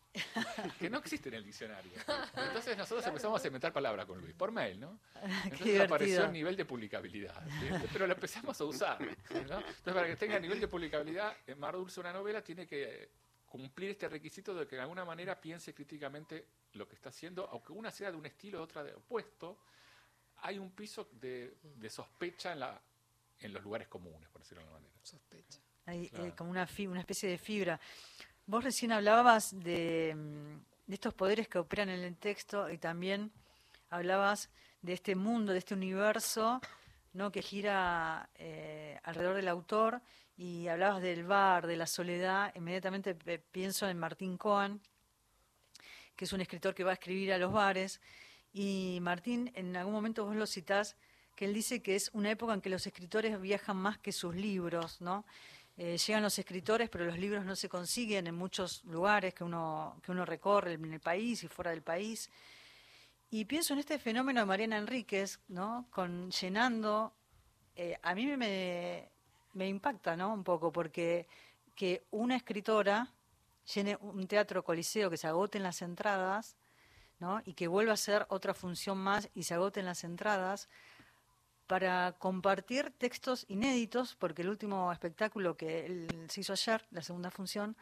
[0.80, 1.91] que no existe en el diccionario.
[2.36, 5.00] Entonces nosotros empezamos a inventar palabras con Luis, por mail, ¿no?
[5.43, 7.43] Entonces apareció el nivel de publicabilidad,
[7.91, 8.98] pero lo empezamos a usar.
[9.30, 13.10] Entonces, para que tenga nivel de publicabilidad, Mar Dulce, una novela, tiene que
[13.45, 17.71] cumplir este requisito de que de alguna manera piense críticamente lo que está haciendo, aunque
[17.71, 19.58] una sea de un estilo y otra de opuesto,
[20.38, 22.82] hay un piso de, de sospecha en la
[23.39, 25.00] en los lugares comunes, por decirlo de alguna manera.
[25.04, 25.60] Sospecha.
[25.86, 27.80] Hay eh, como una, una especie de fibra.
[28.48, 33.32] Vos recién hablabas de, mm, de, estos poderes que operan en el texto y también
[33.90, 34.50] hablabas
[34.84, 36.62] de este mundo, de este universo
[37.14, 37.32] ¿no?
[37.32, 40.00] que gira eh, alrededor del autor
[40.38, 42.54] y hablabas del bar, de la soledad.
[42.56, 44.80] Inmediatamente pienso en Martín Cohen,
[46.16, 48.00] que es un escritor que va a escribir a los bares.
[48.54, 50.96] Y Martín, en algún momento vos lo citás
[51.36, 54.36] que él dice que es una época en que los escritores viajan más que sus
[54.36, 55.26] libros, ¿no?
[55.78, 60.00] Eh, llegan los escritores, pero los libros no se consiguen en muchos lugares que uno,
[60.02, 62.30] que uno recorre en el país y fuera del país.
[63.30, 65.88] Y pienso en este fenómeno de Mariana Enríquez, ¿no?
[65.90, 67.14] Con llenando,
[67.76, 69.10] eh, a mí me,
[69.54, 70.34] me impacta, ¿no?
[70.34, 71.28] Un poco, porque
[71.76, 73.14] que una escritora
[73.74, 76.56] llene un teatro coliseo, que se agoten las entradas,
[77.20, 77.42] ¿no?
[77.46, 80.70] Y que vuelva a ser otra función más y se agoten las entradas,
[81.67, 87.32] para compartir textos inéditos, porque el último espectáculo que él se hizo ayer, la segunda
[87.32, 87.75] función,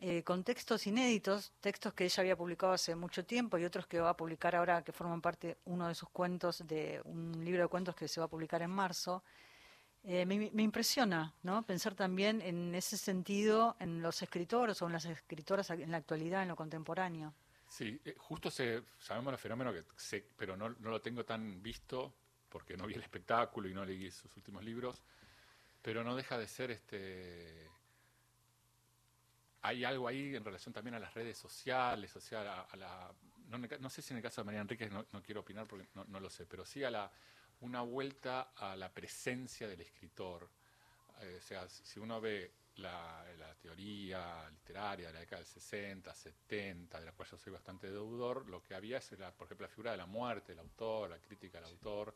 [0.00, 4.00] eh, con textos inéditos, textos que ella había publicado hace mucho tiempo y otros que
[4.00, 7.68] va a publicar ahora, que forman parte uno de sus cuentos de un libro de
[7.68, 9.22] cuentos que se va a publicar en marzo,
[10.04, 11.66] Eh, me, impresiona, ¿no?
[11.66, 16.42] Pensar también en ese sentido en los escritores o en las escritoras en la actualidad,
[16.42, 17.34] en lo contemporáneo.
[17.66, 19.72] Sí, eh, justo sabemos el fenómeno
[20.36, 22.14] pero no, lo tengo tan visto
[22.48, 25.02] porque no vi el espectáculo y no leí sus últimos libros,
[25.82, 27.70] pero no deja de ser este
[29.62, 33.12] hay algo ahí en relación también a las redes sociales, o sea, a, la
[33.48, 36.30] no, sé si en el caso de María Enríquez no, quiero opinar porque no, lo
[36.30, 37.10] sé, pero sí a la
[37.60, 40.48] una vuelta a la presencia del escritor.
[41.22, 43.24] Eh, o sea, si uno ve la,
[43.60, 48.48] teoría literaria de la década del 60, 70, de la cual yo soy bastante deudor,
[48.48, 51.58] lo que había es, por ejemplo, la figura de la muerte del autor, la crítica
[51.58, 52.14] del autor.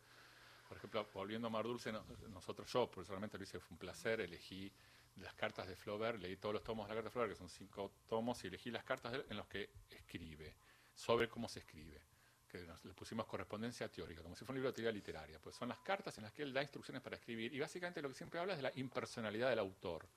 [0.72, 1.92] Por ejemplo, volviendo a Mar Dulce,
[2.30, 4.72] nosotros, yo personalmente lo hice, fue un placer, elegí
[5.16, 7.50] las cartas de Flaubert, leí todos los tomos de la carta de Flaubert, que son
[7.50, 10.56] cinco tomos, y elegí las cartas en los que escribe,
[10.94, 12.00] sobre cómo se escribe
[12.48, 15.38] que le pusimos correspondencia teórica, como si fuera un libro de teoría literaria.
[15.38, 18.08] Pues son las cartas en las que él da instrucciones para escribir y básicamente lo
[18.08, 20.08] que siempre habla es de la impersonalidad del autor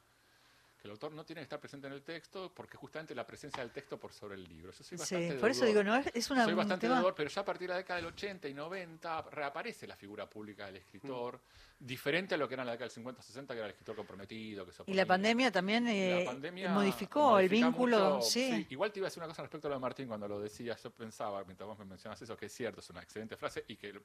[0.86, 3.72] el autor no tiene que estar presente en el texto porque justamente la presencia del
[3.72, 4.72] texto por sobre el libro.
[4.72, 7.46] Yo soy bastante sí, por eso digo, no es, una Soy bastante pero ya a
[7.46, 11.86] partir de la década del 80 y 90 reaparece la figura pública del escritor, mm.
[11.86, 13.96] diferente a lo que era en la década del 50 60, que era el escritor
[13.96, 14.66] comprometido.
[14.66, 16.28] Que y la pandemia también eh,
[16.70, 18.22] modificó el vínculo.
[18.22, 18.68] sí.
[18.70, 20.78] Igual te iba a decir una cosa respecto a lo de Martín cuando lo decía,
[20.82, 23.76] yo pensaba, mientras vos me mencionas eso, que es cierto, es una excelente frase y
[23.76, 24.00] que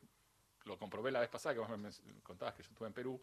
[0.65, 1.91] lo comprobé la vez pasada que vos me
[2.23, 3.21] contabas que yo estuve en Perú,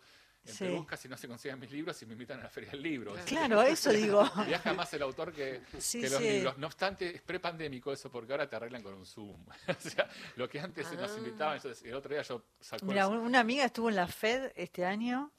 [0.48, 2.82] en Perú casi no se consiguen mis libros y me invitan a la Feria del
[2.82, 3.16] Libro.
[3.26, 4.30] Claro, eso digo.
[4.48, 6.58] Viaja más el autor que, los libros.
[6.58, 9.36] No obstante, es prepandémico eso porque ahora te arreglan con un Zoom.
[9.68, 11.18] o sea, lo que antes nos ah.
[11.18, 15.32] invitaban, el otro día yo saco Mira, una amiga estuvo en la FED este año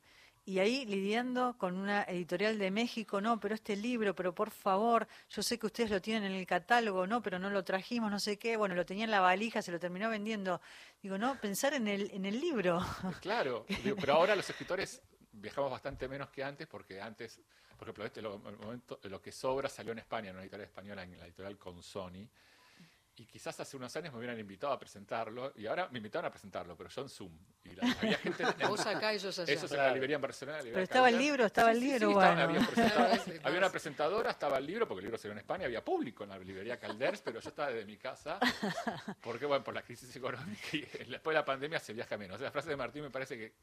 [0.49, 5.07] y ahí lidiando con una editorial de México, no, pero este libro, pero por favor,
[5.29, 8.19] yo sé que ustedes lo tienen en el catálogo, no, pero no lo trajimos, no
[8.19, 10.63] sé qué, bueno, lo tenía en la valija, se lo terminó vendiendo.
[11.03, 12.81] Digo, no, pensar en el, en el libro.
[13.21, 13.67] Claro,
[14.01, 17.43] pero ahora los escritores viajamos bastante menos que antes, porque antes,
[17.77, 21.03] por ejemplo, este, lo, momento, lo que sobra salió en España, en una editorial española,
[21.03, 22.27] en la editorial con Sony,
[23.19, 26.31] y quizás hace unos años me hubieran invitado a presentarlo y ahora me invitaron a
[26.31, 27.33] presentarlo, pero yo en Zoom.
[27.65, 29.53] Y la, había gente Vos acá, ellos allá.
[29.53, 30.59] Eso es en la librería en Barcelona.
[30.63, 32.43] pero estaba el libro, estaba el libro, bueno.
[33.43, 36.31] había, una presentadora, estaba el libro, porque el libro salió en España, había público en
[36.31, 38.39] la librería Calders, pero yo estaba desde mi casa,
[39.21, 42.41] porque bueno, por la crisis económica y después de la pandemia se viaja menos.
[42.41, 43.55] la frase de Martín me parece que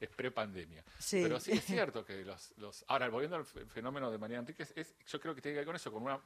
[0.00, 0.84] es pre-pandemia.
[1.10, 2.84] Pero sí es cierto que los, los...
[2.88, 5.76] Ahora, volviendo al fenómeno de María Enríquez, es, yo creo que tiene que ver con
[5.76, 6.20] eso, con una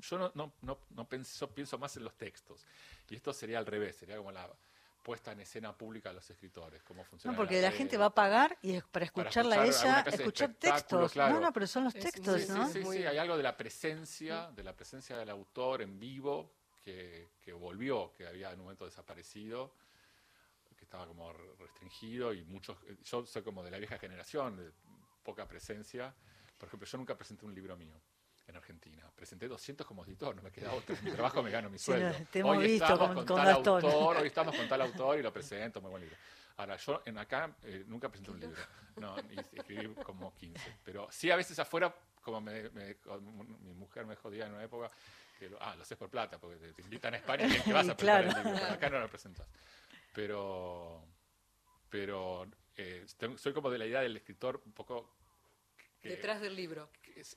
[0.00, 2.64] yo no, no, no, no pienso, pienso más en los textos.
[3.08, 4.50] Y esto sería al revés, sería como la
[5.02, 7.32] puesta en escena pública de los escritores, cómo funciona.
[7.32, 11.14] No, porque la, gente va a pagar y es para escucharla a ella, escuchar textos.
[11.14, 12.66] No, no, pero son los textos, ¿no?
[12.68, 16.50] Sí, sí, sí, hay algo de la presencia, de la presencia del autor en vivo
[16.82, 19.74] que, que volvió, que había en un momento desaparecido,
[20.76, 24.72] que estaba como restringido y muchos, yo soy como de la vieja generación, de
[25.22, 26.14] poca presencia.
[26.58, 27.94] Por ejemplo, yo nunca presenté un libro mío
[28.46, 29.10] en Argentina.
[29.14, 30.96] Presenté 200 como editor, no me queda otro.
[31.02, 32.14] Mi trabajo me gano mi sueldo.
[32.44, 36.02] hoy estamos con, tal autor, hoy estamos con tal autor y lo presento, muy buen
[36.02, 36.16] libro.
[36.56, 38.62] Ahora, yo en acá eh, nunca presenté un libro,
[38.96, 40.78] no, y escribí como 15.
[40.84, 44.90] Pero sí, a veces afuera, como me, mi mujer me jodía en una época,
[45.38, 47.88] que lo, ah, lo haces por plata, porque te, invitan a España y que vas
[47.88, 49.48] a presentar el libro, acá no lo presentas.
[50.14, 51.04] Pero,
[51.90, 53.04] pero eh,
[53.36, 55.10] soy como de la idea del escritor un poco
[56.08, 56.90] Detrás del libro.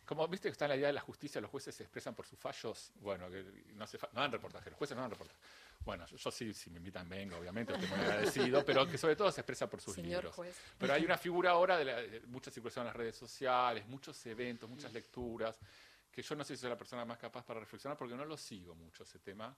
[0.06, 2.26] Como viste que está en la idea de la justicia, los jueces se expresan por
[2.26, 2.92] sus fallos.
[2.96, 3.44] Bueno, que
[3.76, 5.40] no, no dan reportaje, los jueces no dan reportaje.
[5.86, 9.32] Bueno, yo, sí, si me invitan, vengo, obviamente, estoy muy agradecido, pero que sobre todo
[9.32, 10.36] se expresa por sus libros.
[10.78, 14.26] Pero hay una figura ahora de, la, de mucha circulación en las redes sociales, muchos
[14.26, 15.58] eventos, muchas lecturas,
[16.12, 18.36] que yo no sé si soy la persona más capaz para reflexionar porque no lo
[18.36, 19.56] sigo mucho ese tema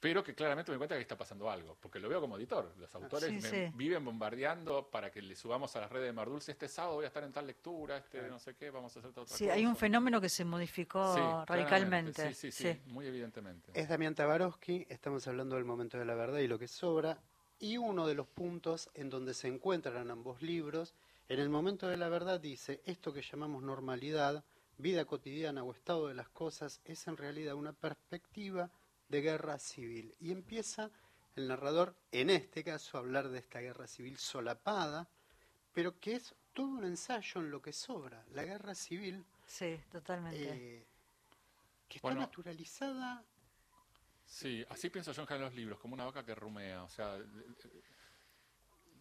[0.00, 2.72] pero que claramente me cuenta que está pasando algo, porque lo veo como editor.
[2.78, 6.68] Los autores me viven bombardeando para que le subamos a las redes de Mardulce este
[6.68, 9.26] sábado voy a estar en tal lectura, este no sé qué, vamos a hacer otra
[9.26, 12.32] sí, hay un fenómeno que se modificó radicalmente.
[12.34, 13.70] Sí, sí, sí, muy evidentemente.
[13.74, 17.18] Es Damián Tabarovsky, estamos hablando del momento de la verdad y lo que sobra,
[17.58, 20.94] y uno de los puntos en donde se encuentran ambos libros,
[21.28, 24.44] en el momento de la verdad dice, esto que llamamos normalidad,
[24.78, 28.70] vida cotidiana o estado de las cosas, es en realidad una perspectiva
[29.10, 30.14] de guerra civil.
[30.20, 30.90] Y empieza
[31.36, 35.08] el narrador, en este caso, a hablar de esta guerra civil solapada,
[35.72, 38.24] pero que es todo un ensayo en lo que sobra.
[38.32, 39.24] La guerra civil.
[39.46, 40.78] Sí, totalmente.
[40.78, 40.86] Eh,
[41.88, 43.24] que está naturalizada.
[44.24, 46.84] Sí, así pienso yo en los libros, como una vaca que rumea.
[46.84, 47.18] O sea,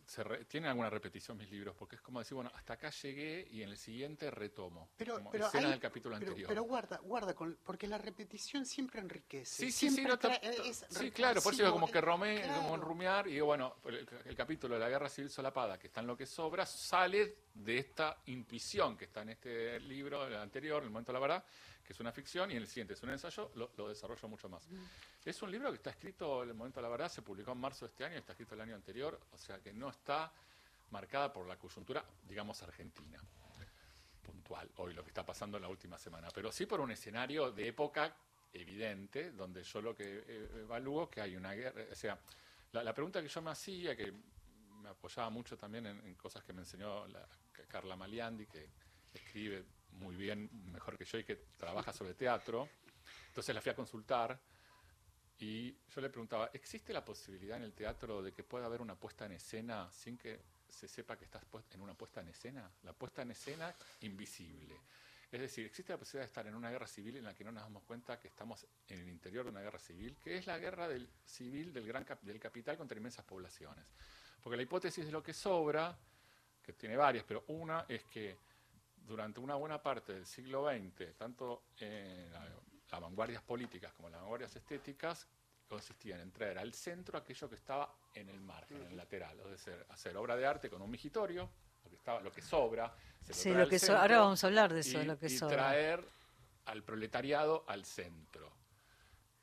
[0.10, 3.48] se re- tienen alguna repetición mis libros, porque es como decir, bueno, hasta acá llegué
[3.52, 4.90] y en el siguiente retomo.
[4.98, 6.48] Pero, como pero, escena del capítulo pero- anterior.
[6.50, 9.46] pero guarda, guarda, con, porque la repetición siempre enriquece.
[9.66, 11.92] Sí, sí, sí, siempre no te- trae- te- es sí, claro, por eso digo, como
[11.92, 12.62] que romé, claro.
[12.64, 16.02] como rumiar, y digo, bueno, el, el capítulo de la guerra civil solapada, que está
[16.02, 20.82] en lo que sobra, sale de esta intuición que está en este libro, el anterior,
[20.84, 21.44] El momento de la verdad,
[21.84, 24.48] que es una ficción, y en el siguiente es un ensayo, lo, lo desarrollo mucho
[24.48, 24.68] más.
[25.26, 27.86] Es un libro que está escrito, El momento de la verdad, se publicó en marzo
[27.86, 29.99] de este año, está escrito el año anterior, o sea que no está
[30.92, 33.20] marcada por la coyuntura, digamos, argentina.
[34.22, 37.52] Puntual, hoy lo que está pasando en la última semana, pero sí por un escenario
[37.52, 38.16] de época
[38.54, 42.20] evidente, donde yo lo que eh, evalúo que hay una guerra, o sea,
[42.72, 44.12] la, pregunta que yo me hacía, que
[44.82, 47.28] me apoyaba mucho también en, cosas que me enseñó la,
[47.68, 48.70] Carla Maliandi, que
[49.14, 52.70] escribe muy bien, mejor que yo, y que trabaja sobre teatro,
[53.28, 54.40] entonces la fui a consultar
[55.40, 58.96] y yo le preguntaba, ¿existe la posibilidad en el teatro de que pueda haber una
[58.96, 62.70] puesta en escena sin que se sepa que estás en una puesta en escena?
[62.84, 64.76] La puesta en escena invisible.
[65.32, 67.52] Es decir, existe la posibilidad de estar en una guerra civil en la que no
[67.52, 70.58] nos damos cuenta que estamos en el interior de una guerra civil, que es la
[70.58, 73.86] guerra del civil del gran cap- del capital contra inmensas poblaciones.
[74.42, 75.96] Porque la hipótesis de lo que sobra,
[76.64, 78.38] que tiene varias, pero una es que
[79.06, 82.52] durante una buena parte del siglo XX, tanto en la-
[82.92, 85.28] las vanguardias políticas como las vanguardias estéticas,
[85.68, 89.52] consistían en traer al centro aquello que estaba en el margen, en el lateral, es
[89.52, 91.48] decir, hacer obra de arte con un migitorio,
[91.84, 92.92] lo que, estaba, lo que sobra,
[93.24, 95.28] se Sí, lo que so- ahora vamos a hablar de eso, y, de lo que
[95.28, 95.56] y sobra.
[95.58, 96.04] traer
[96.66, 98.52] al proletariado al centro.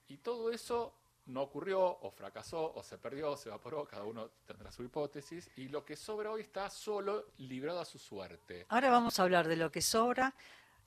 [0.09, 0.95] Y todo eso
[1.27, 5.49] no ocurrió, o fracasó, o se perdió, o se evaporó, cada uno tendrá su hipótesis,
[5.57, 8.67] y lo que sobra hoy está solo librado a su suerte.
[8.69, 10.35] Ahora vamos a hablar de lo que sobra.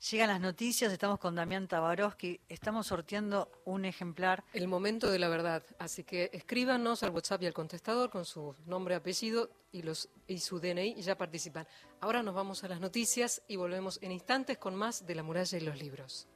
[0.08, 4.42] Llegan las noticias, estamos con Damián Tabarovsky, estamos sorteando un ejemplar.
[4.54, 5.62] El momento de la verdad.
[5.78, 10.38] Así que escríbanos al WhatsApp y al contestador con su nombre, apellido y, los, y
[10.38, 11.66] su DNI y ya participan.
[12.00, 15.58] Ahora nos vamos a las noticias y volvemos en instantes con más de la muralla
[15.58, 16.26] y los libros.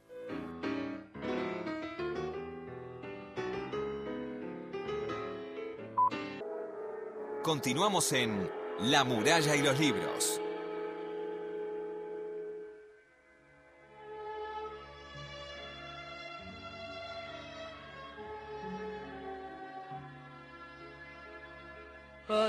[7.41, 8.47] Continuamos en
[8.81, 10.41] La muralla y los libros.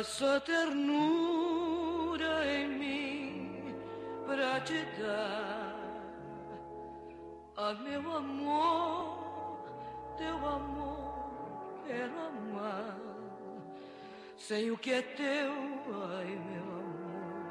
[0.06, 3.74] Passa ternura em mim
[4.24, 5.74] para te dar.
[7.56, 9.66] Ah, meu amor,
[10.16, 12.96] teu amor, quero amar.
[14.36, 15.50] Sem o que é teu,
[16.16, 17.50] ai, meu amor,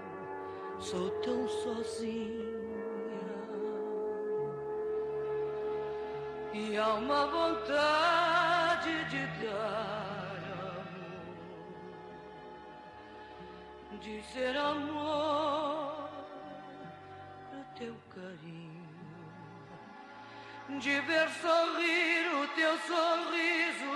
[0.79, 2.55] sou tão sozinha.
[6.53, 8.24] E há uma vontade
[14.05, 16.09] de ser amor
[17.49, 18.87] pro teu carinho,
[20.79, 23.95] de ver sorrir o teu sorriso,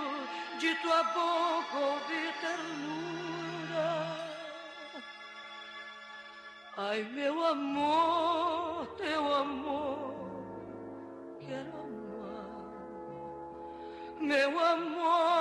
[0.58, 3.90] de tua boca ouvir ternura.
[6.76, 10.14] Ai, meu amor, teu amor,
[11.38, 12.50] quero amar.
[14.18, 15.39] Meu amor,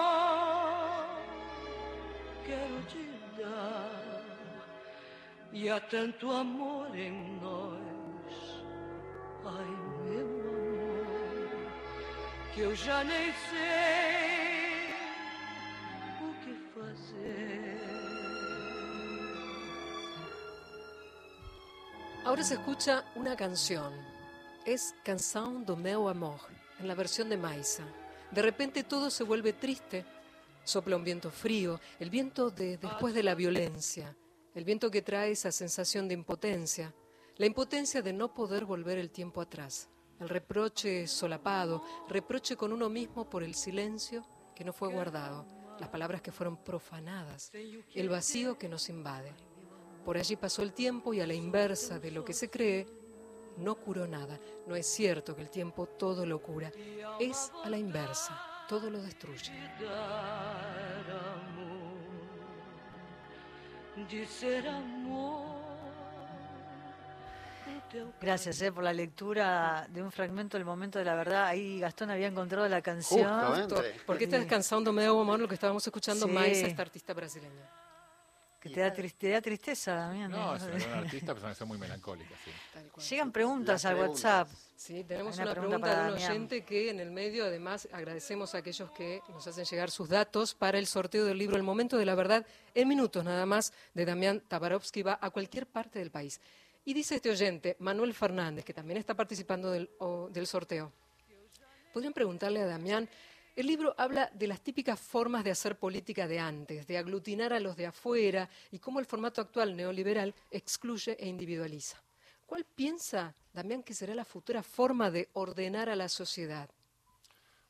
[5.51, 7.79] E há tanto amor em nós.
[9.45, 9.65] Ai,
[10.05, 11.49] meu amor,
[12.53, 14.93] que eu já nem sei
[16.21, 17.79] o que fazer.
[22.25, 23.91] Ahora se escucha una canción.
[24.65, 26.39] Es Canção do meu amor,
[26.79, 27.83] en la versión de Maisa.
[28.29, 30.05] De repente todo se vuelve triste.
[30.63, 34.15] Sopla un viento frío, el viento de después de la violencia,
[34.60, 36.93] el viento que trae esa sensación de impotencia,
[37.38, 39.88] la impotencia de no poder volver el tiempo atrás,
[40.19, 44.22] el reproche solapado, reproche con uno mismo por el silencio
[44.54, 45.45] que no fue guardado,
[45.80, 49.32] las palabras que fueron profanadas, el vacío que nos invade.
[50.04, 52.86] Por allí pasó el tiempo y a la inversa de lo que se cree,
[53.56, 54.38] no curó nada.
[54.67, 56.69] No es cierto que el tiempo todo lo cura.
[57.17, 59.54] Es a la inversa, todo lo destruye.
[64.07, 65.49] De ser amor.
[68.21, 71.47] Gracias eh, por la lectura de un fragmento del momento de la verdad.
[71.47, 73.27] Ahí Gastón había encontrado la canción.
[73.27, 74.01] Justamente.
[74.05, 76.31] Porque este es Canção do meu amor, lo que estábamos escuchando, Sí.
[76.31, 77.65] Maisa, esta artista brasileña.
[78.60, 80.30] Que te da, te tristeza, Damián.
[80.32, 82.52] No, es una gran artista, pero es muy melancólica, sí.
[83.10, 84.24] Llegan preguntas Las al preguntas.
[84.26, 84.50] WhatsApp.
[84.76, 86.32] Sí, tenemos una una, pregunta pregunta, para de un Damián.
[86.32, 90.56] oyente que en el medio, además, agradecemos a aquellos que nos hacen llegar sus datos
[90.56, 92.45] para el sorteo del libro El Momento de la Verdad,
[92.76, 96.41] en minutos nada más, de Damián Tabarovsky, va a cualquier parte del país.
[96.84, 100.91] Y dice este oyente, Manuel Fernández, que también está participando del, o- del sorteo.
[101.93, 103.08] Podrían preguntarle a Damián,
[103.55, 107.59] el libro habla de las típicas formas de hacer política de antes, de aglutinar a
[107.59, 112.01] los de afuera y cómo el formato actual neoliberal excluye e individualiza.
[112.45, 116.69] ¿Cuál piensa Damián que será la futura forma de ordenar a la sociedad?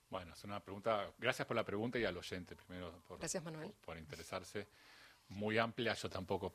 [0.10, 3.74] Bueno, es una pregunta, gracias por la pregunta y al oyente primero por, Gracias, Manuel.
[3.86, 4.68] por interesarse.
[5.30, 6.54] Muy amplia, yo tampoco,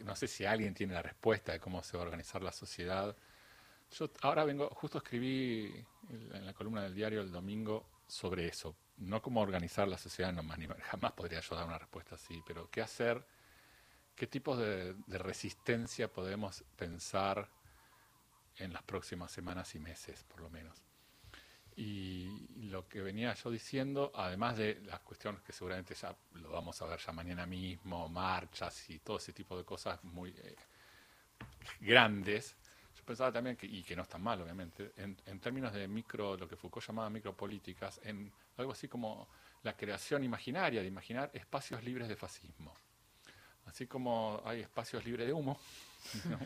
[0.00, 3.14] no sé si alguien tiene la respuesta de cómo se va a organizar la sociedad.
[3.92, 5.72] Yo ahora vengo, justo escribí
[6.10, 10.42] en la columna del diario el domingo sobre eso, no cómo organizar la sociedad, no,
[10.90, 13.24] jamás podría yo dar una respuesta así, pero qué hacer,
[14.16, 17.48] qué tipos de, resistencia podemos pensar
[18.56, 20.82] en las próximas semanas y meses, por lo menos.
[21.76, 26.82] Y lo que venía yo diciendo, además de las cuestiones que seguramente ya lo vamos
[26.82, 30.56] a ver ya mañana mismo, marchas y todo ese tipo de cosas muy eh,
[31.78, 32.56] grandes,
[33.08, 36.48] pensaba también, que, y que no están mal obviamente, en, en términos de micro, lo
[36.48, 39.28] que Foucault llamaba micropolíticas, en algo así como
[39.62, 42.74] la creación imaginaria, de imaginar espacios libres de fascismo.
[43.66, 45.58] Así como hay espacios libres de humo,
[46.30, 46.38] ¿no?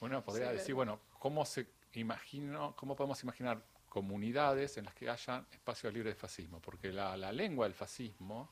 [0.00, 5.10] uno podría Sí, decir, bueno, ¿cómo se imagino, cómo podemos imaginar comunidades en las que
[5.10, 6.60] haya espacios libres de fascismo?
[6.60, 8.48] Porque la, la lengua del fascismo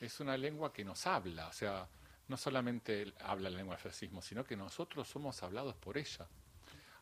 [0.00, 1.88] es una lengua que nos habla, o sea,
[2.28, 6.26] no solamente habla la lengua del fascismo, sino que nosotros somos hablados por ella.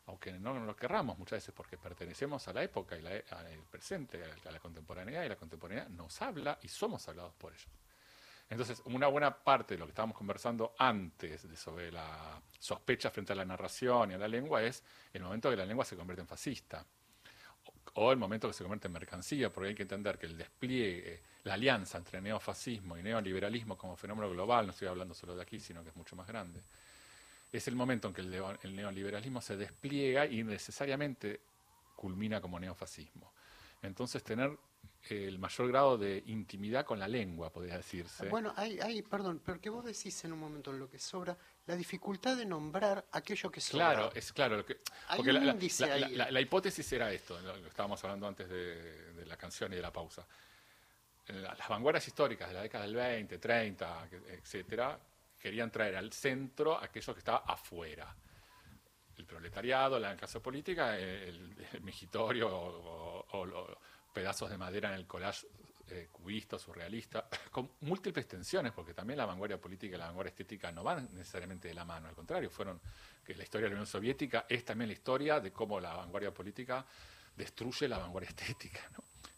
[0.07, 4.27] Aunque no lo querramos muchas veces porque pertenecemos a la época y al presente, a
[4.27, 7.67] la, a la contemporaneidad, y la contemporaneidad nos habla y somos hablados por ella.
[8.49, 13.31] Entonces, una buena parte de lo que estábamos conversando antes de sobre la sospecha frente
[13.31, 16.21] a la narración y a la lengua es el momento que la lengua se convierte
[16.21, 16.85] en fascista
[17.93, 21.21] o el momento que se convierte en mercancía, porque hay que entender que el despliegue,
[21.43, 25.59] la alianza entre neofascismo y neoliberalismo como fenómeno global, no estoy hablando solo de aquí,
[25.59, 26.61] sino que es mucho más grande,
[27.51, 31.41] es el momento en que el, el neoliberalismo se despliega y necesariamente
[31.95, 33.31] culmina como neofascismo.
[33.81, 34.57] Entonces, tener
[35.09, 38.29] eh, el mayor grado de intimidad con la lengua, podría decirse.
[38.29, 41.37] Bueno, hay, hay, perdón, pero que vos decís en un momento en lo que sobra,
[41.67, 43.93] la dificultad de nombrar aquello que sobra.
[43.93, 44.57] Claro, es claro.
[44.57, 46.15] Lo que, Hay porque un la, la- índice la- ahí.
[46.31, 49.81] la- hipótesis era esto, lo que estábamos hablando antes de, de la canción y de
[49.81, 50.25] la pausa.
[51.27, 54.99] La- Las vanguardias históricas de la década del 20, 30, que- etcétera,
[55.39, 58.13] querían traer al centro aquello que estaba afuera.
[59.17, 63.67] El proletariado, la clase política, el, el migitorio o, o- o los
[64.13, 65.47] pedazos de madera en el collage
[65.93, 70.71] eh, cubista, surrealista, con múltiples tensiones, porque también la vanguardia política y la vanguardia estética
[70.71, 72.79] no van necesariamente de la mano, al contrario, fueron
[73.25, 76.33] que la historia de la Unión Soviética es también la historia de cómo la vanguardia
[76.33, 76.85] política
[77.35, 78.79] destruye la vanguardia estética,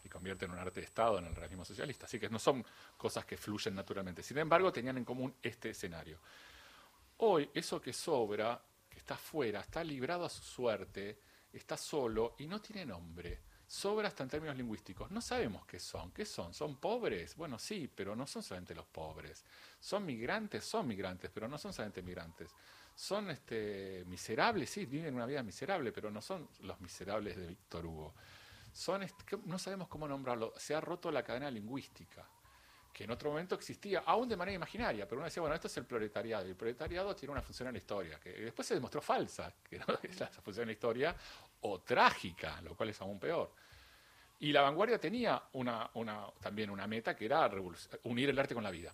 [0.04, 2.06] y convierte en un arte de Estado en el realismo socialista.
[2.06, 2.64] Así que no son
[2.96, 4.22] cosas que fluyen naturalmente.
[4.22, 6.20] Sin embargo, tenían en común este escenario.
[7.16, 11.18] Hoy, eso que sobra, que está afuera, está librado a su suerte,
[11.52, 13.40] está solo y no tiene nombre.
[13.74, 15.10] Sobra hasta en términos lingüísticos.
[15.10, 16.12] No sabemos qué son.
[16.12, 16.54] ¿Qué son?
[16.54, 17.34] ¿Son pobres?
[17.34, 19.44] Bueno, sí, pero no son solamente los pobres.
[19.80, 20.64] ¿Son migrantes?
[20.64, 22.54] Son migrantes, pero no son solamente migrantes.
[22.94, 24.70] ¿Son este, miserables?
[24.70, 28.14] Sí, viven una vida miserable, pero no son los miserables de Víctor Hugo.
[28.72, 29.04] Son,
[29.46, 30.54] no sabemos cómo nombrarlo.
[30.56, 32.24] Se ha roto la cadena lingüística
[32.92, 35.76] que en otro momento existía, aún de manera imaginaria, pero uno decía, bueno, esto es
[35.78, 39.02] el proletariado, y el proletariado tiene una función en la historia, que después se demostró
[39.02, 41.16] falsa, que no es la función en la historia,
[41.62, 43.50] o trágica, lo cual es aún peor.
[44.44, 45.88] Y la vanguardia tenía una,
[46.38, 47.50] también una meta que era
[48.02, 48.92] unir el arte con la vida.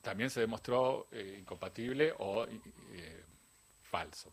[0.00, 3.24] También se demostró eh, incompatible o eh,
[3.82, 4.32] falso.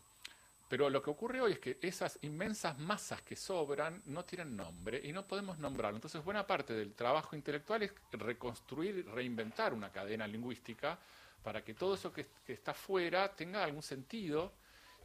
[0.70, 5.02] Pero lo que ocurre hoy es que esas inmensas masas que sobran no tienen nombre
[5.04, 5.98] y no podemos nombrarlo.
[5.98, 10.98] Entonces, buena parte del trabajo intelectual es reconstruir reinventar una cadena lingüística
[11.42, 14.54] para que todo eso que, que está fuera tenga algún sentido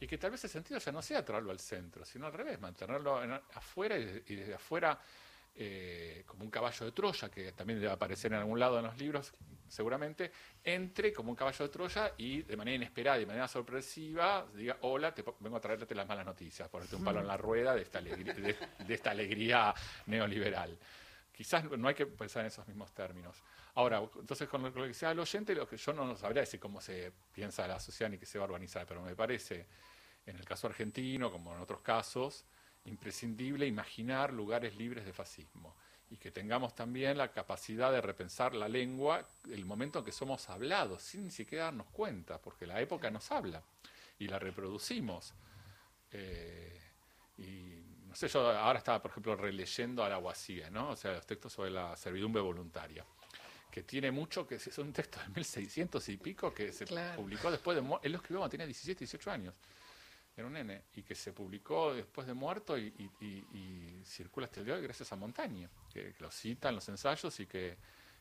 [0.02, 2.58] y que tal vez el sentido ya no sea traerlo al centro, sino al revés,
[2.60, 4.98] mantenerlo en- afuera y desde, y desde afuera
[5.54, 8.98] eh, como un caballo de Troya, que también debe aparecer en algún lado en los
[8.98, 9.32] libros,
[9.68, 10.32] seguramente,
[10.64, 14.78] entre como un caballo de Troya y de manera inesperada y de manera sorpresiva diga,
[14.80, 17.82] hola, te vengo a traerte las malas noticias, ponerte un palo en la rueda de
[17.82, 19.72] esta alegría, de, de esta alegría
[20.06, 20.76] neoliberal.
[21.32, 23.42] Quizás no hay que pensar en esos mismos términos.
[23.74, 26.80] Ahora, entonces con lo que decía el oyente, lo que yo no sabría decir cómo
[26.80, 29.66] se piensa la sociedad ni qué se va a organizar, pero me parece,
[30.26, 32.44] en el caso argentino, como en otros casos,
[32.84, 35.74] imprescindible imaginar lugares libres de fascismo.
[36.10, 40.50] y que tengamos también la capacidad de repensar la lengua el momento en que somos
[40.50, 43.62] hablados, sin ni siquiera darnos cuenta, porque la época nos habla
[44.18, 45.32] y la reproducimos.
[46.12, 46.78] Eh,
[47.38, 50.90] y no sé, yo ahora estaba, por ejemplo, releyendo a la Guasía, ¿no?
[50.90, 53.06] O sea, los textos sobre la servidumbre voluntaria,
[53.70, 57.16] que tiene mucho, que es un texto de 1600 y pico que se Claro.
[57.22, 59.54] publicó después de Él lo escribió cuando tenía 17, 18 años.
[60.36, 60.84] Era un nene.
[60.94, 64.74] Y que se publicó después de muerto y, y- y- y circula hasta el día
[64.74, 67.76] de hoy gracias a Montaña, que, que lo cita en los ensayos y que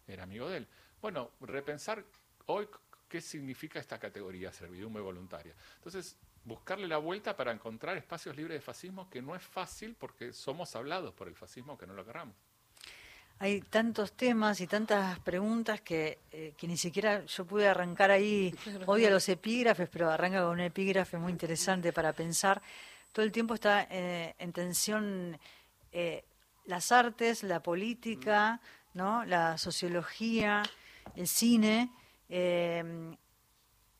[0.08, 0.68] era amigo de él.
[1.02, 2.04] Bueno, repensar
[2.48, 2.68] hoy
[3.08, 5.54] qué significa esta categoría, servidumbre voluntaria.
[5.76, 10.34] Entonces, buscarle la vuelta para encontrar espacios libres de fascismo, que no es fácil porque
[10.34, 12.36] somos hablados por el fascismo que no lo querramos.
[13.42, 18.54] Hay tantos temas y tantas preguntas que, eh, que ni siquiera yo pude arrancar ahí.
[18.86, 22.62] Odio los epígrafes, pero arranca con un epígrafe muy interesante para pensar.
[23.12, 25.40] Todo el tiempo está eh, en tensión
[25.92, 26.24] eh,
[26.66, 28.62] las artes, la política,
[28.94, 29.26] ¿no?
[29.26, 30.62] la sociología,
[31.16, 31.90] el cine.
[32.30, 33.16] eh,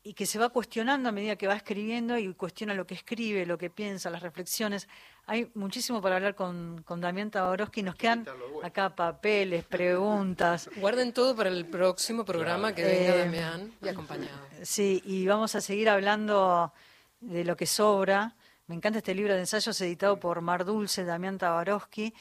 [0.04, 3.46] y que se va cuestionando a medida que va escribiendo y cuestiona lo que escribe,
[3.46, 4.88] lo que piensa, las reflexiones.
[5.26, 7.82] Hay muchísimo para hablar con, con Damián Tabarovsky.
[7.82, 8.26] Nos quedan
[8.62, 10.68] acá papeles, preguntas.
[10.76, 14.38] Guarden todo para el próximo programa que venga Eh, Damián y acompañado.
[14.62, 16.72] Sí, y vamos a seguir hablando
[17.20, 18.34] de lo que sobra.
[18.66, 22.12] Me encanta este libro de ensayos editado por Mar Dulce, Damián Tabarovsky,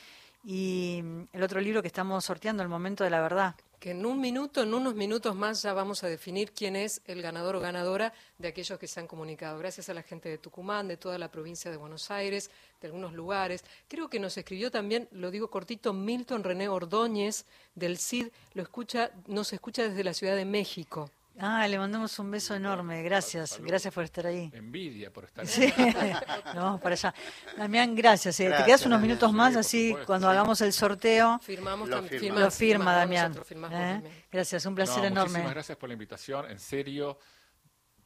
[0.43, 3.55] y el otro libro que estamos sorteando, El Momento de la Verdad.
[3.81, 7.23] Que en un minuto, en unos minutos más, ya vamos a definir quién es el
[7.23, 9.57] ganador o ganadora de aquellos que se han comunicado.
[9.57, 13.13] Gracias a la gente de Tucumán, de toda la provincia de Buenos Aires, de algunos
[13.13, 13.63] lugares.
[13.87, 18.27] Creo que nos escribió también, lo digo cortito, Milton René Ordóñez del CID.
[18.53, 21.09] Lo escucha, nos escucha desde la Ciudad de México.
[21.39, 23.01] Ah, le mandamos un beso enorme.
[23.03, 24.51] Gracias, gracias por estar ahí.
[24.53, 25.73] Envidia por estar Sí,
[26.45, 27.13] nos vamos para allá.
[27.57, 28.39] Damián, gracias.
[28.41, 28.49] eh.
[28.55, 29.01] Te quedas unos Damián.
[29.01, 30.31] minutos más, Sí, así supuesto, cuando sí.
[30.31, 32.19] hagamos el sorteo Firmamos Lo también.
[32.21, 32.39] firma.
[32.41, 33.33] lo firma Damián.
[33.71, 34.25] ¿eh?
[34.31, 35.49] Gracias, un No, placer Muchísimas enorme.
[35.49, 37.17] gracias por la invitación, en serio,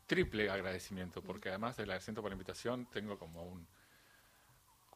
[0.05, 3.67] triple agradecimiento, porque además del agradecimiento por la invitación, tengo como un,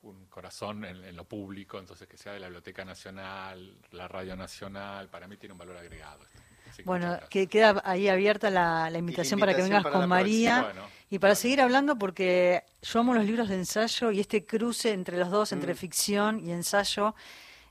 [0.04, 4.36] un corazón en, en lo público, entonces que sea de la Biblioteca Nacional, la Radio
[4.36, 6.24] Nacional, para mí tiene un valor agregado.
[6.70, 10.60] Así Bueno, que queda ahí abierta la, la invitación para que vengas para con María
[10.62, 10.82] próxima.
[10.84, 11.42] Bueno, y para bueno.
[11.42, 15.52] seguir hablando porque yo amo los libros de ensayo y este cruce entre los dos,
[15.52, 15.56] Mm.
[15.56, 17.16] entre ficción y ensayo,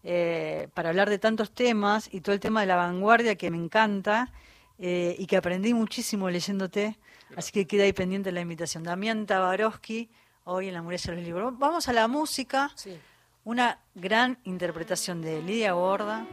[0.04, 3.56] eh, para hablar de tantos temas y todo el tema de la vanguardia que me
[3.58, 4.32] encanta
[4.78, 6.98] eh, y que aprendí muchísimo leyéndote,
[7.36, 8.84] así que queda ahí pendiente la invitación.
[8.84, 10.08] Damián Tabarovsky,
[10.44, 11.58] hoy en la muralla de los libros.
[11.58, 12.70] Vamos a la música.
[12.76, 12.96] Sí.
[13.44, 16.26] Una gran interpretación de Lidia Gorda,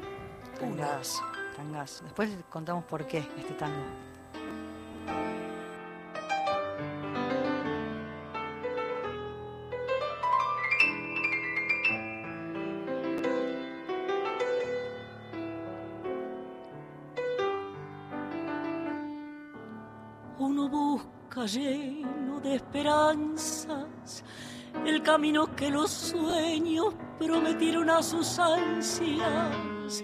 [0.59, 1.21] Tangas,
[2.03, 3.75] Después contamos por qué este tango.
[20.37, 24.23] Uno busca lleno de esperanzas
[24.85, 30.03] el camino que los sueños prometieron a sus ansias.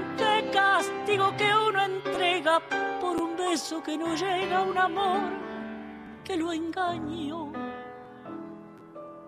[0.81, 2.59] castigo que uno entrega
[2.99, 5.21] por un beso que no llega un amor
[6.23, 7.51] que lo engañó.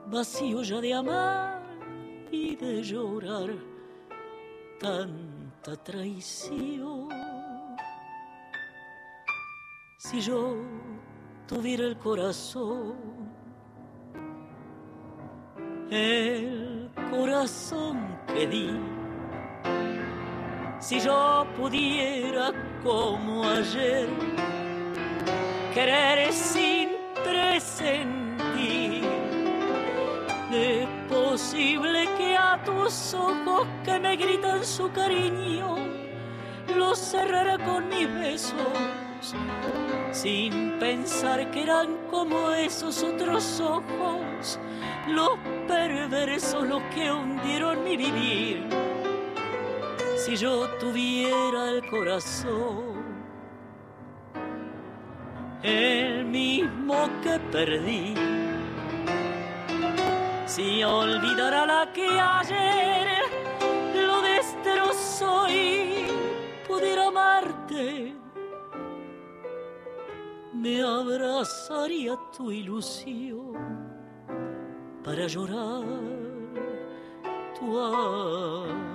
[0.07, 1.61] Vacío ya de amar
[2.31, 3.51] y de llorar
[4.79, 7.09] tanta traición.
[9.97, 10.55] Si yo
[11.47, 12.95] tuviera el corazón,
[15.91, 19.02] el corazón que di,
[20.83, 22.51] si yo pudiera
[22.83, 24.09] como ayer
[25.73, 26.89] querer sin
[27.23, 29.05] presentir,
[30.51, 35.77] es posible que a tus ojos que me gritan su cariño
[36.75, 39.35] los cerrara con mis besos
[40.11, 44.59] sin pensar que eran como esos otros ojos,
[45.07, 48.82] los perversos los que hundieron mi vivir.
[50.23, 53.03] Si yo tuviera el corazón,
[55.61, 58.13] el mismo que perdí,
[60.45, 63.05] si olvidara la que ayer
[63.95, 66.05] lo destrozó y
[66.69, 68.15] pudiera amarte,
[70.53, 73.57] me abrazaría tu ilusión
[75.03, 75.83] para llorar
[77.59, 78.92] tu amor.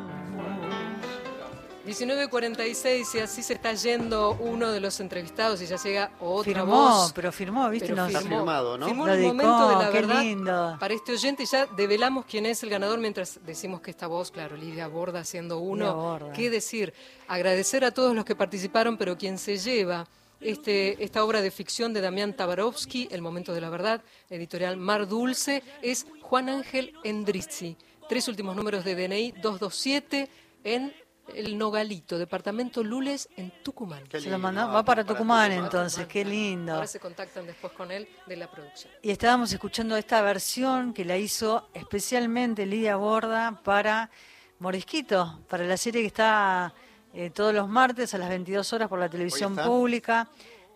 [1.89, 6.67] 19.46 y así se está yendo uno de los entrevistados y ya llega otra Firmó,
[6.67, 7.13] voz.
[7.13, 7.89] pero firmó, ¿viste?
[7.89, 8.87] Pero Nos- Está firmado, ¿no?
[8.87, 10.77] Firmó Lo el dedicó, momento de la qué verdad lindo.
[10.79, 14.31] para este oyente y ya develamos quién es el ganador mientras decimos que esta voz,
[14.31, 15.95] claro, Lidia Borda siendo uno.
[15.95, 16.33] Borda.
[16.33, 16.93] ¿Qué decir?
[17.27, 20.07] Agradecer a todos los que participaron, pero quien se lleva
[20.41, 25.09] este, esta obra de ficción de Damián Tabarovsky, El momento de la verdad, editorial Mar
[25.09, 27.77] Dulce, es Juan Ángel Endrizzi.
[28.09, 30.29] Tres últimos números de DNI 227
[30.65, 30.95] en
[31.35, 34.03] El Nogalito, departamento Lules, en Tucumán.
[34.11, 35.65] Se lo mandó, va para Tucumán Tucumán.
[35.65, 36.75] entonces, qué lindo.
[36.75, 38.93] Ahora se contactan después con él de la producción.
[39.03, 44.11] Y estábamos escuchando esta versión que la hizo especialmente Lidia Borda para
[44.59, 46.73] Morisquito, para la serie que está
[47.15, 50.29] eh, todos los martes a las 22 horas por la televisión pública.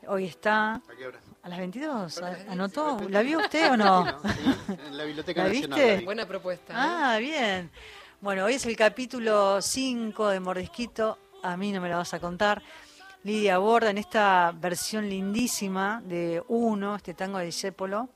[0.06, 1.20] Hoy está ¿A qué hora?
[1.42, 2.22] a las 22.
[2.48, 2.98] ¿Anotó?
[3.08, 4.04] ¿La vio usted o no?
[4.32, 5.78] Sí, en la Biblioteca ¿La Nacional.
[5.78, 5.92] viste?
[5.92, 6.04] la vi.
[6.04, 6.72] Buena propuesta.
[6.72, 6.76] ¿eh?
[6.78, 7.70] Ah, bien.
[8.22, 11.18] Bueno, hoy es el capítulo 5 de Mordisquito.
[11.42, 12.62] A mí no me la vas a contar.
[13.24, 18.10] Lidia Borda en esta versión lindísima de Uno, este tango de Discépolo.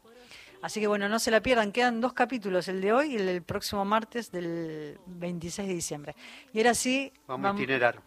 [0.63, 1.73] Así que bueno, no se la pierdan.
[1.73, 6.15] Quedan dos capítulos, el de hoy y el del próximo martes del 26 de diciembre.
[6.53, 8.01] Y ahora sí, Vamos a itinerar.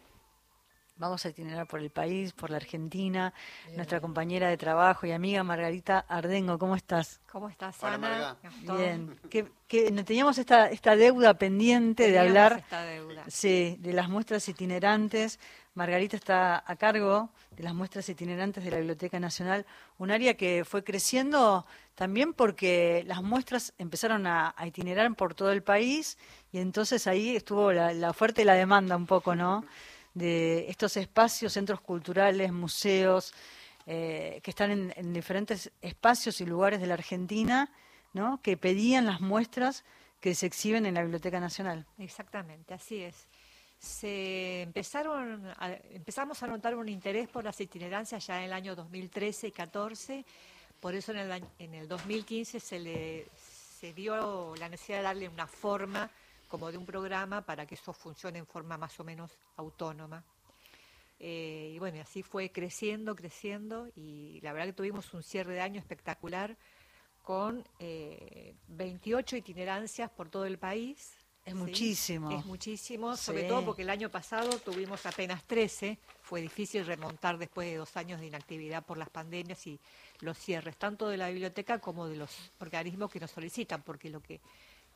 [1.00, 3.32] Vamos a itinerar por el país, por la Argentina.
[3.74, 7.20] Nuestra compañera de trabajo y amiga Margarita Ardengo, ¿cómo estás?
[7.32, 8.08] ¿Cómo estás, Hola, Ana?
[8.08, 8.36] Marga.
[8.42, 8.76] Gastón.
[8.76, 9.20] Bien.
[9.30, 13.24] Que, que teníamos esta, esta deuda pendiente de hablar esta deuda.
[13.28, 15.40] sí, de las muestras itinerantes.
[15.72, 19.64] Margarita está a cargo de las muestras itinerantes de la Biblioteca Nacional,
[19.96, 25.50] un área que fue creciendo también porque las muestras empezaron a, a itinerar por todo
[25.50, 26.18] el país
[26.52, 29.64] y entonces ahí estuvo la, la oferta y la demanda un poco, ¿no?
[30.14, 33.32] De estos espacios, centros culturales, museos,
[33.86, 37.70] eh, que están en, en diferentes espacios y lugares de la Argentina,
[38.12, 38.40] ¿no?
[38.42, 39.84] Que pedían las muestras
[40.20, 41.86] que se exhiben en la Biblioteca Nacional.
[41.98, 43.26] Exactamente, así es.
[43.78, 48.76] Se empezaron, a- empezamos a notar un interés por las itinerancias ya en el año
[48.76, 50.24] 2013 y 14,
[50.80, 53.26] por eso en el, en el 2015 se le
[53.80, 56.10] se dio la necesidad de darle una forma
[56.50, 60.24] como de un programa para que eso funcione en forma más o menos autónoma.
[61.20, 65.60] Eh, y bueno, así fue creciendo, creciendo, y la verdad que tuvimos un cierre de
[65.60, 66.58] año espectacular
[67.22, 71.12] con eh, 28 itinerancias por todo el país.
[71.44, 71.58] Es ¿sí?
[71.58, 72.30] muchísimo.
[72.32, 75.98] Es muchísimo, sobre todo porque el año pasado tuvimos apenas 13.
[76.22, 79.78] Fue difícil remontar después de dos años de inactividad por las pandemias y
[80.20, 84.20] los cierres, tanto de la biblioteca como de los organismos que nos solicitan, porque lo
[84.20, 84.40] que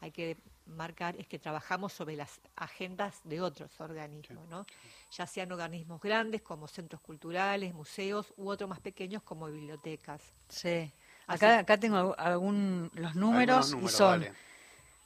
[0.04, 0.36] hay que
[0.66, 4.64] marcar es que trabajamos sobre las agendas de otros organismos, ¿no?
[5.10, 10.20] ya sean organismos grandes como centros culturales, museos u otros más pequeños como bibliotecas.
[10.48, 10.90] Sí.
[11.26, 14.32] Acá, acá tengo algún- los números, y son dale.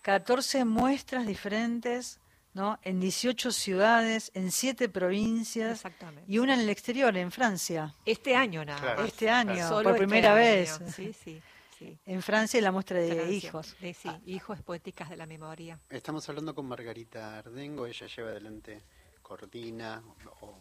[0.03, 2.19] 14 muestras diferentes,
[2.55, 2.79] ¿no?
[2.83, 5.83] En 18 ciudades, en 7 provincias
[6.27, 7.95] y una en el exterior, en Francia.
[8.05, 9.05] Este año nada Claro.
[9.05, 10.81] Este año, Solo por este primera año, vez.
[10.95, 11.43] Sí, sí,
[11.79, 11.99] sí.
[12.07, 13.49] En Francia la muestra de Francia.
[13.49, 13.77] hijos.
[13.81, 15.79] De- sí, hijos poéticas de la memoria.
[15.91, 18.83] Estamos hablando con Margarita Ardengo, ella lleva adelante,
[19.23, 20.03] coordina,
[20.41, 20.59] o,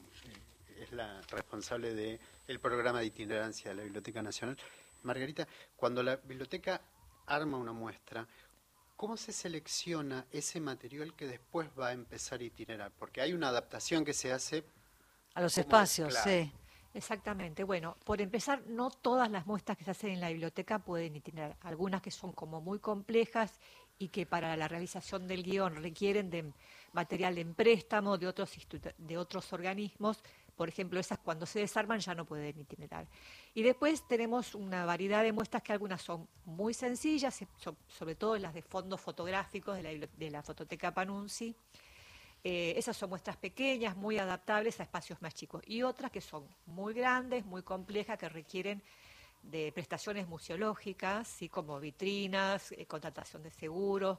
[0.79, 4.57] es la responsable del el programa de itinerancia de la Biblioteca Nacional.
[5.03, 6.81] Margarita, cuando la biblioteca
[7.25, 8.27] arma una muestra,
[8.95, 12.91] ¿cómo se selecciona ese material que después va a empezar a itinerar?
[12.97, 14.63] Porque hay una adaptación que se hace
[15.33, 16.29] A los espacios, Claro.
[16.29, 16.51] sí.
[16.97, 17.63] Exactamente.
[17.63, 21.55] Bueno, por empezar, no todas las muestras que se hacen en la biblioteca pueden itinerar.
[21.61, 23.59] Algunas que son como muy complejas
[23.99, 26.51] y que para la realización del guion requieren de
[26.93, 28.51] material en préstamo de otros,
[28.97, 30.23] de otros organismos.
[30.55, 33.07] Por ejemplo, esas cuando se desarman ya no pueden itinerar.
[33.53, 38.37] Y después tenemos una variedad de muestras que algunas son muy sencillas, so- sobre todo
[38.39, 41.55] las de fondos fotográficos de la, de la Fototeca Panunzi.
[42.43, 45.61] Eh, esas son muestras pequeñas, muy adaptables a espacios más chicos.
[45.65, 48.81] Y otras que son muy grandes, muy complejas, que requieren
[49.43, 51.49] de prestaciones museológicas, ¿sí?
[51.49, 54.17] como vitrinas, eh, contratación de seguros,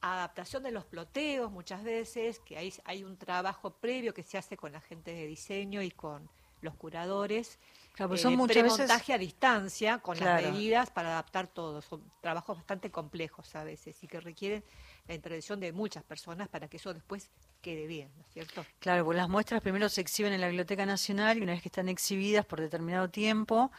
[0.00, 4.56] adaptación de los ploteos muchas veces, que hay, hay un trabajo previo que se hace
[4.56, 6.28] con la gente de diseño y con
[6.62, 7.58] los curadores.
[7.94, 10.42] Claro, pues eh, son de muchas veces- premontaje a distancia con Claro.
[10.42, 11.82] las medidas para adaptar todo.
[11.82, 14.62] Son trabajos bastante complejos a veces y que requieren
[15.08, 17.28] la intervención de muchas personas para que eso después
[17.60, 18.64] quede bien, ¿no es cierto?
[18.78, 21.68] Claro, pues las muestras primero se exhiben en la Biblioteca Nacional y una vez que
[21.68, 23.70] están exhibidas por determinado tiempo,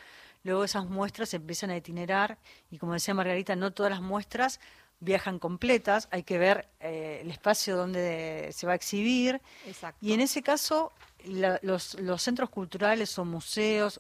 [0.43, 2.37] luego esas muestras empiezan a itinerar
[2.69, 4.59] y como decía Margarita, no todas las muestras
[4.99, 9.41] viajan completas, hay que ver eh, el espacio donde se va a exhibir.
[9.65, 9.97] Exacto.
[10.05, 10.91] Y en ese caso,
[11.25, 13.99] la- los, los centros culturales o museos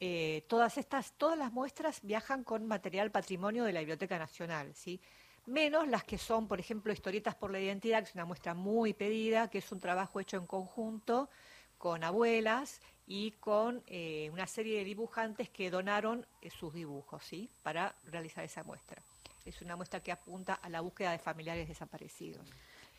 [0.00, 5.00] Eh, todas estas, todas las muestras viajan con material patrimonio de la Biblioteca Nacional, ¿sí?
[5.48, 8.92] Menos las que son, por ejemplo, historietas por la identidad, que es una muestra muy
[8.92, 11.30] pedida, que es un trabajo hecho en conjunto
[11.78, 17.48] con abuelas y con eh, una serie de dibujantes que donaron eh, sus dibujos, ¿sí?
[17.62, 19.00] Para realizar esa muestra.
[19.46, 22.46] Es una muestra que apunta a la búsqueda de familiares desaparecidos.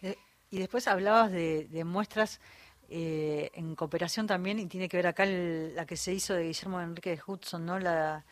[0.02, 0.18] Eh,
[0.50, 2.40] Y después hablabas de, de muestras
[2.90, 6.46] eh, en cooperación también, y tiene que ver acá el- la que se hizo de
[6.46, 7.78] Guillermo Enrique Hudson, ¿no?
[7.78, 8.26] La,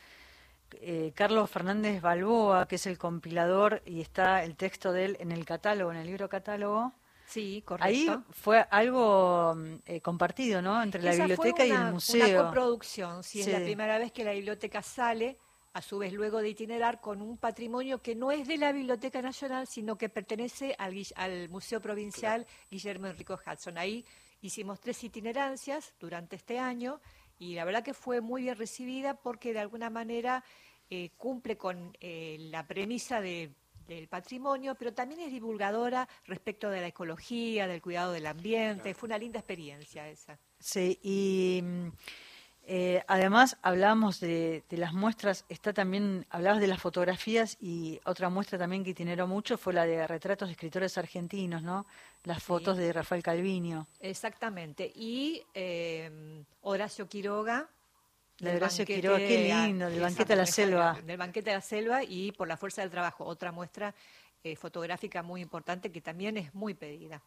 [0.73, 5.31] eh, Carlos Fernández Balboa, que es el compilador, y está el texto de él en
[5.31, 6.93] el catálogo, en el libro catálogo.
[7.27, 7.85] Sí, correcto.
[7.87, 10.81] Ahí fue algo mm, eh, compartido, ¿no?
[10.81, 12.45] Entre la Esa fue biblioteca y una- el Una museo.
[12.45, 15.37] coproducción, sí, es la primera vez que la biblioteca sale,
[15.73, 19.21] a su vez luego de itinerar, con un patrimonio que no es de la Biblioteca
[19.21, 23.77] Nacional, sino que pertenece al, al Museo Provincial Guillermo Enrico Hudson.
[23.77, 24.03] Ahí
[24.41, 26.99] hicimos tres itinerancias durante este año
[27.39, 30.43] y la verdad que fue muy bien recibida porque de alguna manera
[30.89, 33.53] eh, cumple con eh, la premisa de-
[33.87, 38.93] del patrimonio, pero también es divulgadora respecto de la ecología, del cuidado del ambiente.
[38.93, 40.37] Fue una linda experiencia esa.
[40.59, 41.87] Sí, y mm,
[42.69, 48.29] eh, además hablábamos de, de las muestras, está también, hablabas de las fotografías y otra
[48.29, 51.85] muestra también que itineró mucho fue la de retratos de escritores argentinos, ¿no?
[52.25, 53.87] Las fotos de Rafael Calviño.
[54.01, 54.91] Exactamente.
[54.93, 57.69] Y eh, Horacio Quiroga.
[58.39, 60.99] La de Horacio banquete Quiroga, qué lindo, del banquete a la selva.
[61.05, 63.23] Del banquete a la selva y por la fuerza del trabajo.
[63.23, 63.95] Otra muestra
[64.43, 67.21] eh, fotográfica muy importante que también es muy pedida.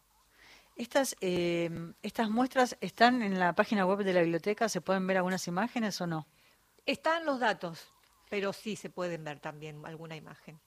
[0.81, 1.69] Estas, eh,
[2.01, 6.01] estas muestras están en la página web de la biblioteca, ¿se pueden ver algunas imágenes
[6.01, 6.25] o no?
[6.87, 7.93] Están los datos,
[8.31, 10.59] pero sí se pueden ver también alguna imagen.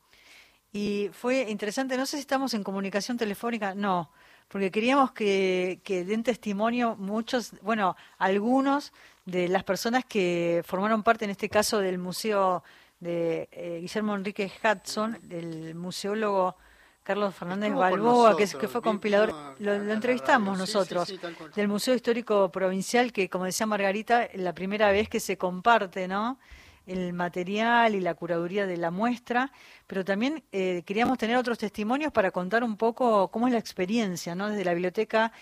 [0.73, 4.13] Y fue interesante, no sé si estamos en comunicación telefónica, no,
[4.47, 8.93] porque queríamos que, que den testimonio muchos, bueno, algunos
[9.25, 12.63] de las personas que formaron parte en este caso del museo
[13.01, 16.57] de eh, Guillermo Enrique Hudson, del museólogo
[17.05, 20.67] Carlos Fernández Estuvo Balboa, que, es- que nosotros, fue compilador, a- lo, entrevistamos radio.
[20.67, 21.21] Sí, sí, nosotros, sí,
[21.55, 26.39] del Museo Histórico Provincial, que como decía Margarita, la primera vez que se comparte, ¿no?
[26.87, 29.51] el material y la curaduría de la muestra,
[29.87, 34.35] pero también eh, queríamos tener otros testimonios para contar un poco cómo es la experiencia,
[34.35, 34.51] ¿no?
[34.51, 35.33] Desde la biblioteca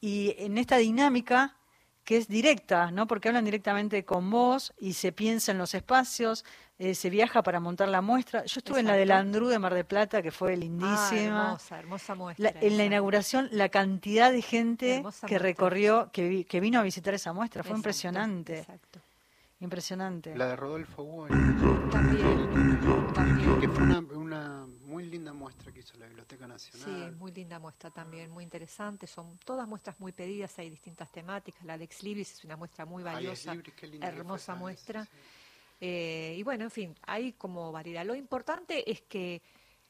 [0.00, 1.54] y en esta dinámica
[2.10, 3.06] que es directa, ¿no?
[3.06, 6.44] Porque hablan directamente con vos y se piensa en los espacios,
[6.80, 8.44] eh, se viaja para montar la muestra.
[8.46, 9.06] Yo estuve en la de.
[9.06, 11.44] Landru de Mar de Plata, que fue Ah, lindísima.
[11.44, 12.50] hermosa, hermosa muestra.
[12.52, 15.48] La- en la inauguración, la cantidad de gente Hermosa que muestra.
[15.50, 18.98] recorrió, que, vi- que vino a visitar esa muestra, fue Exacto, impresionante, Exacto.
[19.60, 20.36] impresionante.
[20.36, 21.28] La de Rodolfo Wall,
[21.92, 22.80] También,
[23.14, 23.60] también.
[23.60, 24.19] que fue una, una
[25.00, 27.10] muy linda muestra que hizo la Biblioteca Nacional.
[27.10, 29.06] Sí, muy linda muestra también, muy interesante.
[29.06, 31.64] Son todas muestras muy pedidas, hay distintas temáticas.
[31.64, 35.04] La de Ex Libris es una muestra muy valiosa, Libris, hermosa esa, muestra.
[35.04, 35.10] sí.
[35.80, 38.04] Eh, y bueno, en fin, hay como variedad.
[38.04, 39.40] Lo importante es que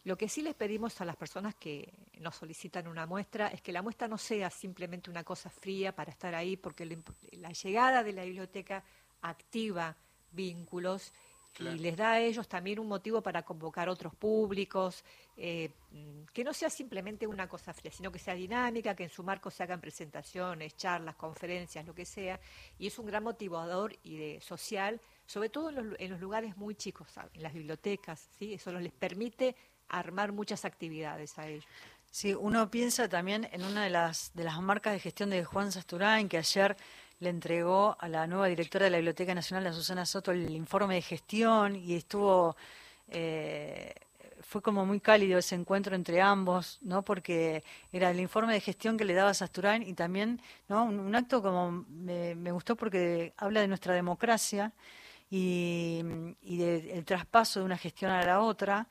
[0.05, 3.73] lo que sí les pedimos a las personas que nos solicitan una muestra es que
[3.73, 6.87] la muestra no sea simplemente una cosa fría para estar ahí, porque
[7.33, 8.85] la llegada de la biblioteca
[9.21, 9.97] activa
[10.31, 11.13] vínculos
[11.53, 11.77] Claro.
[11.77, 15.05] y les da a ellos también un motivo para convocar otros públicos,
[15.37, 19.11] eh, mm, que no sea simplemente una cosa fría, sino que sea dinámica, que en
[19.11, 22.41] su marco se hagan presentaciones, charlas, conferencias, lo que sea,
[22.79, 26.57] y es un gran motivador y de, social, sobre todo en los, en los lugares
[26.57, 28.55] muy chicos, en las bibliotecas, ¿sí?
[28.55, 29.57] eso les permite
[29.89, 31.67] armar muchas actividades a ellos.
[32.11, 35.71] Sí, uno piensa también en una de las, de las marcas de gestión de Juan
[35.71, 36.77] Sasturain, que ayer
[37.21, 40.95] le entregó a la nueva directora de la Biblioteca Nacional, a Susana Soto, el informe
[40.95, 42.57] de gestión y estuvo,
[43.09, 43.95] eh,
[44.41, 47.03] fue como muy cálido ese encuentro entre ambos, ¿no?
[47.03, 47.62] Porque
[47.93, 50.85] era el informe de gestión que le daba Sasturán y también, ¿no?
[50.85, 54.73] Un, acto como me, gustó porque habla de nuestra democracia
[55.31, 56.03] y,
[56.43, 58.89] y del traspaso de una gestión a la otra.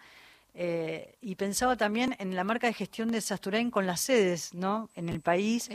[0.55, 4.89] Eh, y pensaba también en la marca de gestión de Sasturain con las sedes ¿no?
[4.95, 5.69] en el país,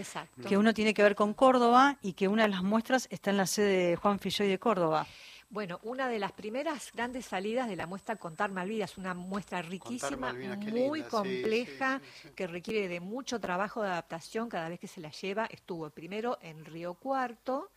[0.47, 3.37] que uno tiene que ver con Córdoba y que una de las muestras está en
[3.37, 5.07] la sede de Juan Filloy de Córdoba.
[5.55, 10.33] Bueno, una de las primeras grandes salidas de la muestra Contar Malvidas, una muestra riquísima,
[10.33, 12.01] muy compleja,
[12.35, 15.47] que requiere de mucho trabajo de adaptación cada vez que se la lleva.
[15.47, 17.71] Estuvo primero en Río Cuarto,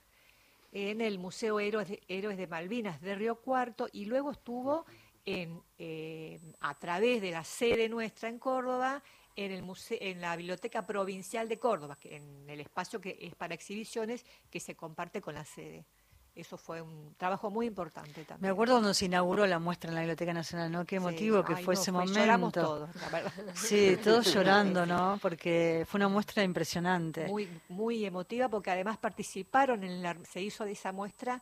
[0.72, 4.88] en el Museo Héroes de, Héroes de Malvinas de Río Cuarto, y luego estuvo
[5.28, 9.04] en, eh, a través de la sede nuestra en Córdoba,
[9.36, 13.36] en, el museo, en la Biblioteca Provincial de Córdoba, que en el espacio que es
[13.36, 15.86] para exhibiciones que se comparte con la sede.
[16.34, 18.40] Eso fue un trabajo muy importante también.
[18.42, 20.86] Me acuerdo cuando se inauguró la muestra en la Biblioteca Nacional, ¿no?
[20.86, 22.20] Qué motivo que fue ese momento.
[22.20, 23.34] Lloramos todos, la verdad.
[23.56, 25.20] Sí, todos llorando, ¿no?
[25.22, 27.28] Porque fue una muestra impresionante.
[27.28, 31.42] Muy, muy emotiva porque además participaron en la, se hizo de esa muestra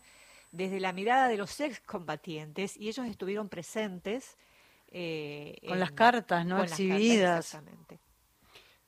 [0.56, 4.38] desde la mirada de los excombatientes y ellos estuvieron presentes.
[4.88, 6.64] Eh, con las cartas, ¿no?
[6.64, 7.46] Exhibidas.
[7.46, 8.00] exactamente.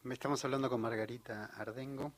[0.09, 2.13] Estamos hablando con Margarita Ardengo.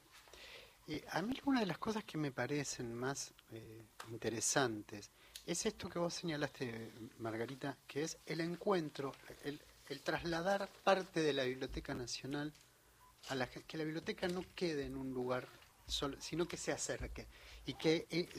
[0.87, 5.11] Y a mí una de las cosas que me parecen más eh, interesantes
[5.45, 9.59] es esto que vos señalaste, Margarita, que es el encuentro, el,
[10.01, 12.53] trasladar parte de la Biblioteca Nacional
[13.29, 15.47] a la que la biblioteca no quede en un lugar
[15.87, 17.27] solo, sino que se acerque
[17.65, 18.29] y que eh,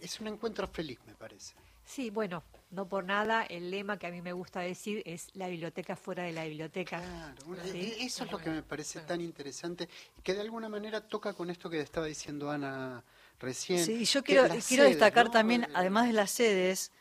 [0.00, 1.54] es un encuentro feliz, me parece.
[1.84, 5.48] Sí, bueno, no por nada, el lema que a mí me gusta decir es la
[5.48, 7.00] biblioteca fuera de la biblioteca.
[7.00, 9.88] Claro, e-, eso es lo que me parece tan interesante,
[10.22, 13.02] que de alguna manera toca con esto que estaba diciendo Ana
[13.40, 13.84] recién.
[13.84, 16.92] Sí, yo quiero, quiero destacar también, eh, además de las sedes,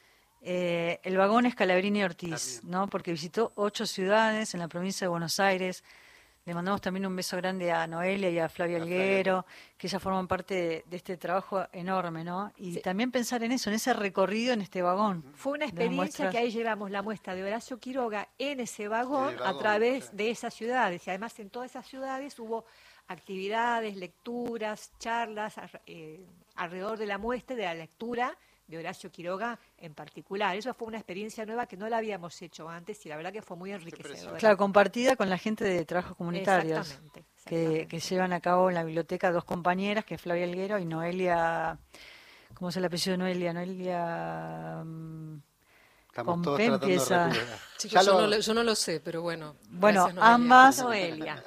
[0.41, 2.88] eh, el vagón Escalabrini Ortiz, ¿no?
[2.88, 5.84] porque visitó ocho ciudades en la provincia de Buenos Aires,
[6.46, 9.46] le mandamos también un beso grande a Noelia y a Flavia Alguero,
[9.78, 12.52] que ya forman parte de, este trabajo enorme, ¿no?
[12.58, 15.24] Y también pensar en eso, en ese recorrido en este vagón.
[15.36, 19.58] Fue una experiencia que ahí llevamos la muestra de Horacio Quiroga en ese vagón, a
[19.58, 21.06] través de esas ciudades.
[21.06, 22.66] Y además en todas esas ciudades hubo
[23.08, 26.26] actividades, lecturas, charlas eh,
[26.56, 28.38] alrededor de la muestra, de la lectura
[28.70, 30.56] de Horacio Quiroga en particular.
[30.56, 33.42] Eso fue una experiencia nueva que no la habíamos hecho antes y la verdad que
[33.42, 34.38] fue muy enriquecedora.
[34.38, 37.00] Claro, compartida con la gente de trabajos comunitarios
[37.46, 41.80] Que, llevan a cabo en la biblioteca dos compañeras, que es Flavia Alguero y Noelia,
[42.54, 43.54] ¿cómo es el apellido de Noelia?
[43.54, 44.84] Noelia...
[44.86, 45.42] Mm,
[46.08, 47.30] Estamos todos empieza.
[47.80, 49.56] yo, no, lo sé, pero bueno.
[49.70, 50.80] Bueno, ambas.
[50.82, 51.44] Noelia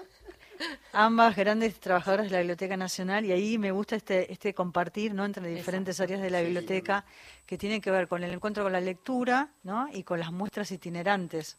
[0.93, 5.25] ambas grandes trabajadoras de la Biblioteca Nacional y ahí me gusta este, este compartir ¿no?
[5.25, 7.05] entre diferentes áreas de la biblioteca
[7.47, 9.89] que tiene que ver con el encuentro con la lectura ¿no?
[9.93, 11.59] y con las muestras itinerantes.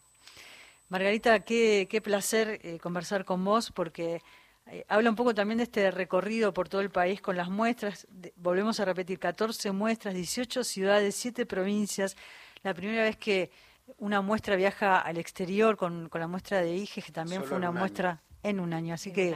[0.90, 4.22] Margarita, qué, qué placer eh, conversar con vos porque
[4.68, 8.08] eh, habla un poco también de este recorrido por todo el país con las muestras.
[8.36, 12.16] volvemos a repetir, 14 muestras, 18 ciudades, 7 provincias.
[12.62, 13.52] La primera vez que
[13.98, 17.72] una muestra viaja al exterior con, con la muestra de IGE, que también fue una
[17.72, 18.94] muestra en un año.
[18.94, 19.36] Así que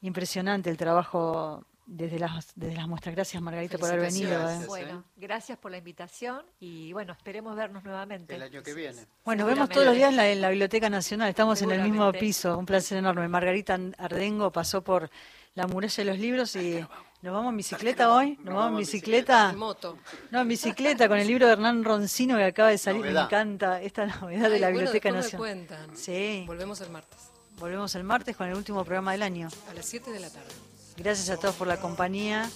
[0.00, 3.14] impresionante el trabajo desde las, desde las muestras.
[3.14, 4.50] Gracias, Margarita, por haber venido.
[4.50, 4.66] ¿eh?
[4.66, 8.34] Bueno, gracias por la invitación y bueno, esperemos vernos nuevamente.
[8.34, 9.06] El año que viene.
[9.24, 11.28] Bueno, vemos todos los días en la, Biblioteca Nacional.
[11.28, 12.58] Estamos en el mismo piso.
[12.58, 13.28] Un placer enorme.
[13.28, 15.10] Margarita Ardengo pasó por
[15.54, 16.84] la muralla de los libros y
[17.22, 18.38] nos vamos en bicicleta hoy.
[18.42, 19.50] Nos, vamos en bicicleta.
[19.50, 19.98] En moto.
[20.30, 23.02] No, en bicicleta con el libro de Hernán Roncino que acaba de salir.
[23.02, 25.68] Me encanta esta novedad de la Biblioteca Nacional.
[25.94, 26.44] Sí.
[26.46, 27.33] Volvemos el martes.
[27.58, 29.48] Volvemos el martes con el último programa del año.
[29.70, 30.48] A las 7 de la tarde.
[30.96, 32.48] Gracias a todos por la compañía,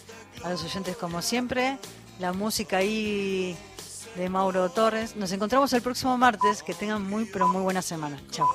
[0.45, 1.79] a los oyentes como siempre.
[2.19, 3.57] La música ahí
[4.17, 5.17] de Mauro Torres.
[5.17, 6.63] Nos encontramos el próximo martes.
[6.63, 8.21] Que tengan muy, pero muy buena semana.
[8.31, 8.49] Chao.